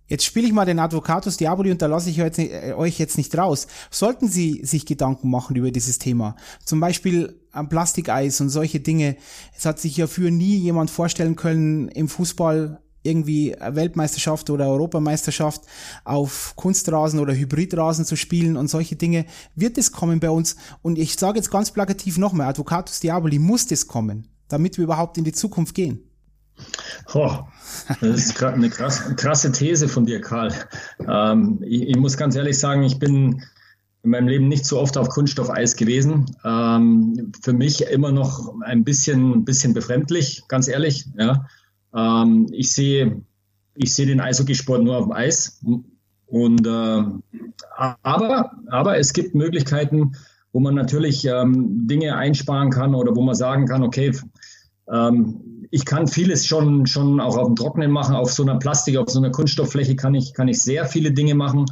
[0.07, 3.17] Jetzt spiele ich mal den Advocatus Diaboli und da lasse ich euch, äh, euch jetzt
[3.17, 3.67] nicht raus.
[3.89, 6.35] Sollten Sie sich Gedanken machen über dieses Thema,
[6.65, 9.15] zum Beispiel am Plastikeis und solche Dinge.
[9.55, 15.61] Es hat sich ja für nie jemand vorstellen können, im Fußball irgendwie Weltmeisterschaft oder Europameisterschaft
[16.05, 19.25] auf Kunstrasen oder Hybridrasen zu spielen und solche Dinge,
[19.55, 20.55] wird es kommen bei uns.
[20.81, 25.17] Und ich sage jetzt ganz plakativ nochmal, Advocatus Diaboli muss das kommen, damit wir überhaupt
[25.17, 26.09] in die Zukunft gehen.
[27.13, 27.39] Oh,
[28.01, 30.53] das ist gerade eine krasse, krasse, These von dir, Karl.
[31.07, 33.43] Ähm, ich, ich, muss ganz ehrlich sagen, ich bin
[34.03, 36.25] in meinem Leben nicht so oft auf Kunststoffeis gewesen.
[36.43, 41.05] Ähm, für mich immer noch ein bisschen, ein bisschen befremdlich, ganz ehrlich.
[41.17, 41.45] Ja.
[41.93, 43.23] Ähm, ich sehe
[43.75, 45.61] ich sehe den Eishockeysport nur auf dem Eis.
[46.27, 47.03] Und, äh,
[47.77, 50.13] aber, aber es gibt Möglichkeiten,
[50.51, 54.11] wo man natürlich ähm, Dinge einsparen kann oder wo man sagen kann, okay,
[54.93, 58.15] ähm, ich kann vieles schon, schon auch auf dem Trocknen machen.
[58.15, 61.33] Auf so einer Plastik, auf so einer Kunststofffläche kann ich, kann ich sehr viele Dinge
[61.33, 61.65] machen,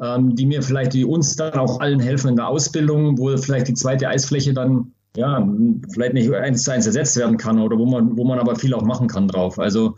[0.00, 3.66] ähm, die mir vielleicht, die uns dann auch allen helfen in der Ausbildung, wo vielleicht
[3.66, 5.44] die zweite Eisfläche dann ja,
[5.92, 8.72] vielleicht nicht eins zu eins ersetzt werden kann oder wo man, wo man aber viel
[8.74, 9.58] auch machen kann drauf.
[9.58, 9.96] Also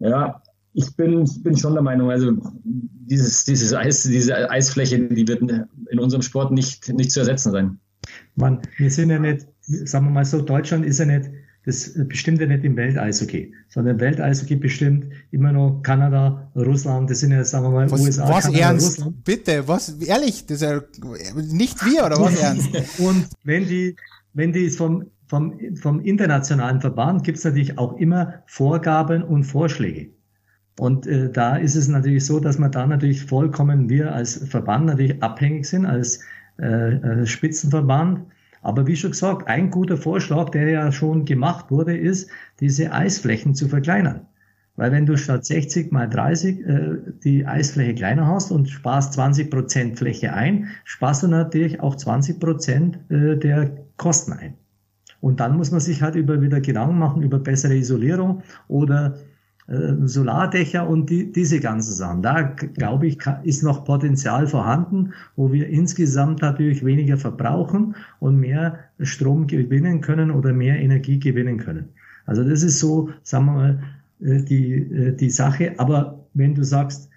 [0.00, 0.42] ja,
[0.72, 2.32] ich bin, bin schon der Meinung, also
[2.64, 7.78] dieses, dieses Eis, diese Eisfläche, die wird in unserem Sport nicht, nicht zu ersetzen sein.
[8.34, 11.30] Man, wir sind ja nicht, sagen wir mal so, Deutschland ist ja nicht,
[11.70, 17.32] das bestimmt ja nicht im Welteishockey, sondern Welteishockey bestimmt immer noch Kanada, Russland, das sind
[17.32, 18.98] ja, sagen wir mal, was, USA, was Kanada, ernst?
[18.98, 19.24] Russland.
[19.24, 20.82] Bitte, was, ehrlich, das ist ja
[21.52, 22.70] nicht wir, oder was ernst?
[22.98, 23.96] Und wenn die,
[24.34, 30.10] wenn die vom, vom, vom internationalen Verband gibt es natürlich auch immer Vorgaben und Vorschläge.
[30.78, 34.86] Und äh, da ist es natürlich so, dass man da natürlich vollkommen wir als Verband
[34.86, 36.20] natürlich abhängig sind, als
[36.56, 38.20] äh, Spitzenverband.
[38.62, 42.30] Aber wie schon gesagt, ein guter Vorschlag, der ja schon gemacht wurde, ist,
[42.60, 44.26] diese Eisflächen zu verkleinern.
[44.76, 49.50] Weil wenn du statt 60 mal 30 äh, die Eisfläche kleiner hast und sparst 20
[49.50, 54.54] Prozent Fläche ein, sparst du natürlich auch 20 Prozent äh, der Kosten ein.
[55.20, 59.18] Und dann muss man sich halt über wieder Gedanken machen über bessere Isolierung oder
[60.06, 62.22] Solardächer und die, diese ganzen Sachen.
[62.22, 68.78] Da glaube ich, ist noch Potenzial vorhanden, wo wir insgesamt natürlich weniger verbrauchen und mehr
[69.00, 71.88] Strom gewinnen können oder mehr Energie gewinnen können.
[72.26, 73.82] Also das ist so, sagen wir mal,
[74.20, 75.74] äh, die, äh, die Sache.
[75.78, 77.08] Aber wenn du sagst,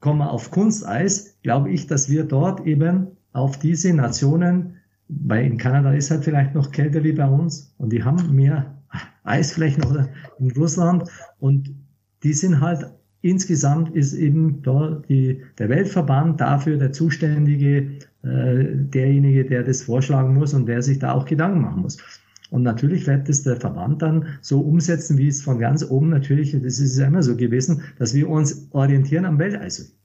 [0.00, 4.80] komm mal auf Kunsteis, glaube ich, dass wir dort eben auf diese Nationen
[5.10, 8.74] weil in Kanada ist halt vielleicht noch kälter wie bei uns und die haben mehr
[9.24, 10.08] Eisflächen oder
[10.38, 11.04] in Russland
[11.38, 11.74] und
[12.22, 12.86] die sind halt
[13.22, 20.34] insgesamt ist eben da die, der Weltverband dafür der Zuständige, äh, derjenige, der das vorschlagen
[20.34, 21.98] muss und der sich da auch Gedanken machen muss.
[22.50, 26.52] Und natürlich wird das der Verband dann so umsetzen, wie es von ganz oben natürlich,
[26.52, 29.99] das ist ja immer so gewesen, dass wir uns orientieren am Welteishockey.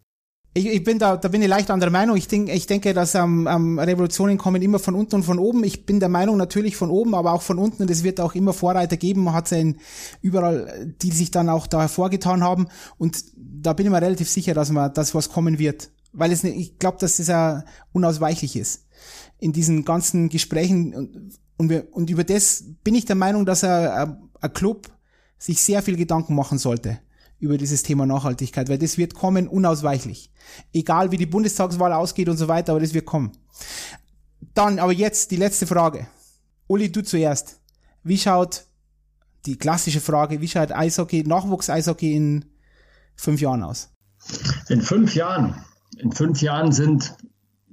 [0.58, 2.16] Ich, ich bin da, da bin ich leicht anderer Meinung.
[2.16, 5.66] Ich, denk, ich denke, dass ähm, ähm, Revolutionen kommen immer von unten und von oben.
[5.66, 7.82] Ich bin der Meinung natürlich von oben, aber auch von unten.
[7.82, 9.26] Und es wird auch immer Vorreiter geben.
[9.26, 9.76] Man hat es
[10.22, 12.68] überall, die sich dann auch da hervorgetan haben.
[12.98, 15.90] Und da bin ich mir relativ sicher, dass man, dass was kommen wird.
[16.14, 18.86] Weil es, ich glaube, dass es ja unausweichlich ist.
[19.40, 23.66] In diesen ganzen Gesprächen und, und, wir, und über das bin ich der Meinung, dass
[23.66, 24.88] ein, ein Club
[25.38, 27.00] sich sehr viel Gedanken machen sollte
[27.40, 30.32] über dieses Thema Nachhaltigkeit, weil das wird kommen unausweichlich.
[30.74, 33.32] Egal wie die Bundestagswahl ausgeht und so weiter, aber das wird kommen.
[34.54, 36.08] Dann aber jetzt die letzte Frage.
[36.68, 37.60] Uli, du zuerst.
[38.04, 38.66] Wie schaut
[39.46, 42.46] die klassische Frage, wie schaut Eishockey, Nachwuchs-Eishockey in
[43.16, 43.90] fünf Jahren aus?
[44.70, 45.64] In fünf Jahren.
[45.98, 47.16] In fünf Jahren sind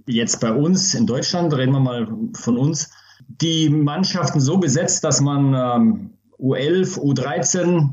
[0.06, 2.90] jetzt bei uns in Deutschland, reden wir mal von uns,
[3.28, 7.90] die Mannschaften so besetzt, dass man ähm, U11, U13,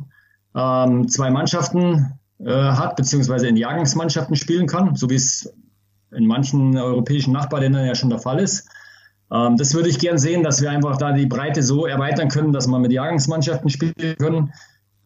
[0.56, 5.54] ähm, zwei Mannschaften äh, hat, beziehungsweise in Jahrgangsmannschaften spielen kann, so wie es
[6.12, 8.68] in manchen europäischen Nachbarländern ja schon der Fall ist.
[9.32, 12.54] Ähm, das würde ich gern sehen, dass wir einfach da die Breite so erweitern können,
[12.54, 14.54] dass man mit Jahrgangsmannschaften spielen können.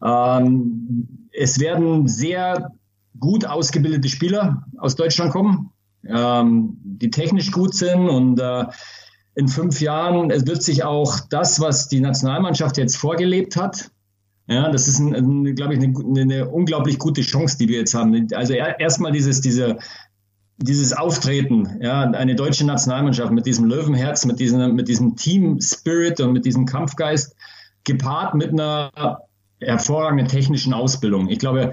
[0.02, 2.72] Ähm, es werden sehr
[3.18, 5.70] gut ausgebildete Spieler aus Deutschland kommen,
[6.06, 8.64] ähm, die technisch gut sind und äh,
[9.36, 13.90] in fünf Jahren wird sich auch das, was die Nationalmannschaft jetzt vorgelebt hat,
[14.46, 18.28] ja, das ist, glaube ich, eine, eine, unglaublich gute Chance, die wir jetzt haben.
[18.34, 19.78] Also erstmal dieses, diese,
[20.58, 26.20] dieses Auftreten, ja, eine deutsche Nationalmannschaft mit diesem Löwenherz, mit diesem, mit diesem Team Spirit
[26.20, 27.34] und mit diesem Kampfgeist,
[27.84, 28.90] gepaart mit einer
[29.60, 31.28] hervorragenden technischen Ausbildung.
[31.28, 31.70] Ich glaube,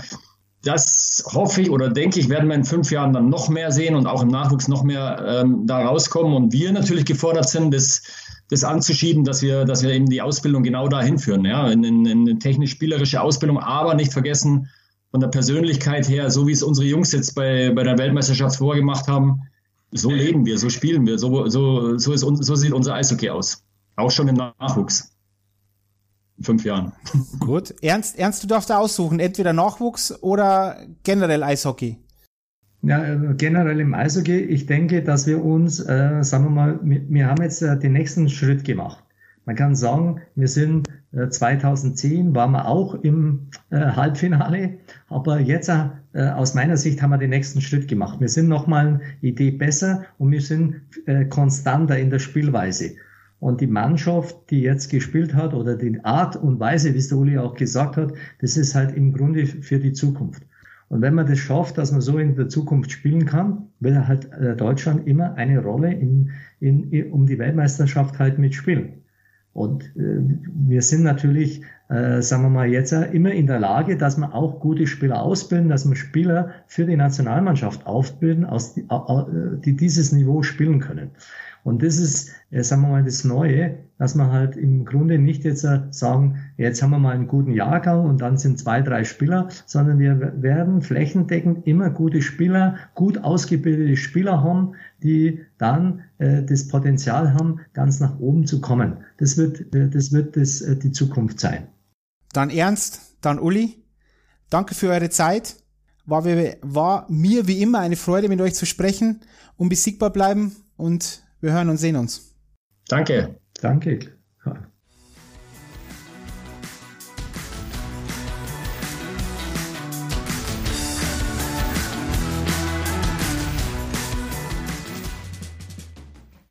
[0.63, 3.95] das hoffe ich oder denke ich, werden wir in fünf Jahren dann noch mehr sehen
[3.95, 6.34] und auch im Nachwuchs noch mehr ähm, da rauskommen.
[6.34, 8.03] Und wir natürlich gefordert sind, das
[8.52, 12.06] das anzuschieben, dass wir, dass wir eben die Ausbildung genau dahin führen, ja, in, in,
[12.06, 14.68] in eine technisch-spielerische Ausbildung, aber nicht vergessen,
[15.10, 19.08] von der Persönlichkeit her, so wie es unsere Jungs jetzt bei, bei der Weltmeisterschaft vorgemacht
[19.08, 19.41] haben,
[19.91, 23.64] so leben wir, so spielen wir, so, so, so, ist, so sieht unser Eishockey aus.
[23.95, 25.12] Auch schon im Nachwuchs.
[26.38, 26.91] In fünf Jahren.
[27.39, 27.74] Gut.
[27.82, 31.97] Ernst, Ernst, du darfst da aussuchen, entweder Nachwuchs oder generell Eishockey.
[32.84, 37.02] Ja, äh, generell im Eishockey, ich denke, dass wir uns, äh, sagen wir mal, wir,
[37.08, 39.04] wir haben jetzt äh, den nächsten Schritt gemacht.
[39.46, 44.80] Man kann sagen, wir sind äh, 2010 waren wir auch im äh, Halbfinale,
[45.10, 48.20] aber jetzt äh, aus meiner Sicht haben wir den nächsten Schritt gemacht.
[48.20, 52.96] Wir sind nochmal eine Idee besser und wir sind äh, konstanter in der Spielweise.
[53.40, 57.18] Und die Mannschaft, die jetzt gespielt hat oder die Art und Weise, wie es der
[57.18, 60.44] Uli auch gesagt hat, das ist halt im Grunde für die Zukunft.
[60.92, 64.30] Und wenn man das schafft, dass man so in der Zukunft spielen kann, will halt
[64.34, 69.02] äh, Deutschland immer eine Rolle in, in, um die Weltmeisterschaft halt mitspielen.
[69.54, 70.20] Und äh,
[70.54, 74.60] wir sind natürlich, äh, sagen wir mal, jetzt immer in der Lage, dass wir auch
[74.60, 78.86] gute Spieler ausbilden, dass wir Spieler für die Nationalmannschaft aufbilden, aus, die,
[79.64, 81.12] die dieses Niveau spielen können.
[81.64, 85.43] Und das ist, äh, sagen wir mal, das Neue, dass man halt im Grunde nicht
[85.43, 89.03] jetzt äh, sagen, jetzt haben wir mal einen guten Jahrgang und dann sind zwei, drei
[89.03, 96.43] Spieler, sondern wir werden flächendeckend immer gute Spieler, gut ausgebildete Spieler haben, die dann äh,
[96.43, 98.97] das Potenzial haben, ganz nach oben zu kommen.
[99.18, 101.68] Das wird, äh, das wird das, äh, die Zukunft sein.
[102.34, 103.84] Dann Ernst, dann Uli.
[104.49, 105.57] Danke für eure Zeit.
[106.05, 109.22] War, war mir wie immer eine Freude, mit euch zu sprechen.
[109.57, 112.36] Unbesiegbar bleiben und wir hören und sehen uns.
[112.88, 113.36] Danke.
[113.62, 114.20] Danke.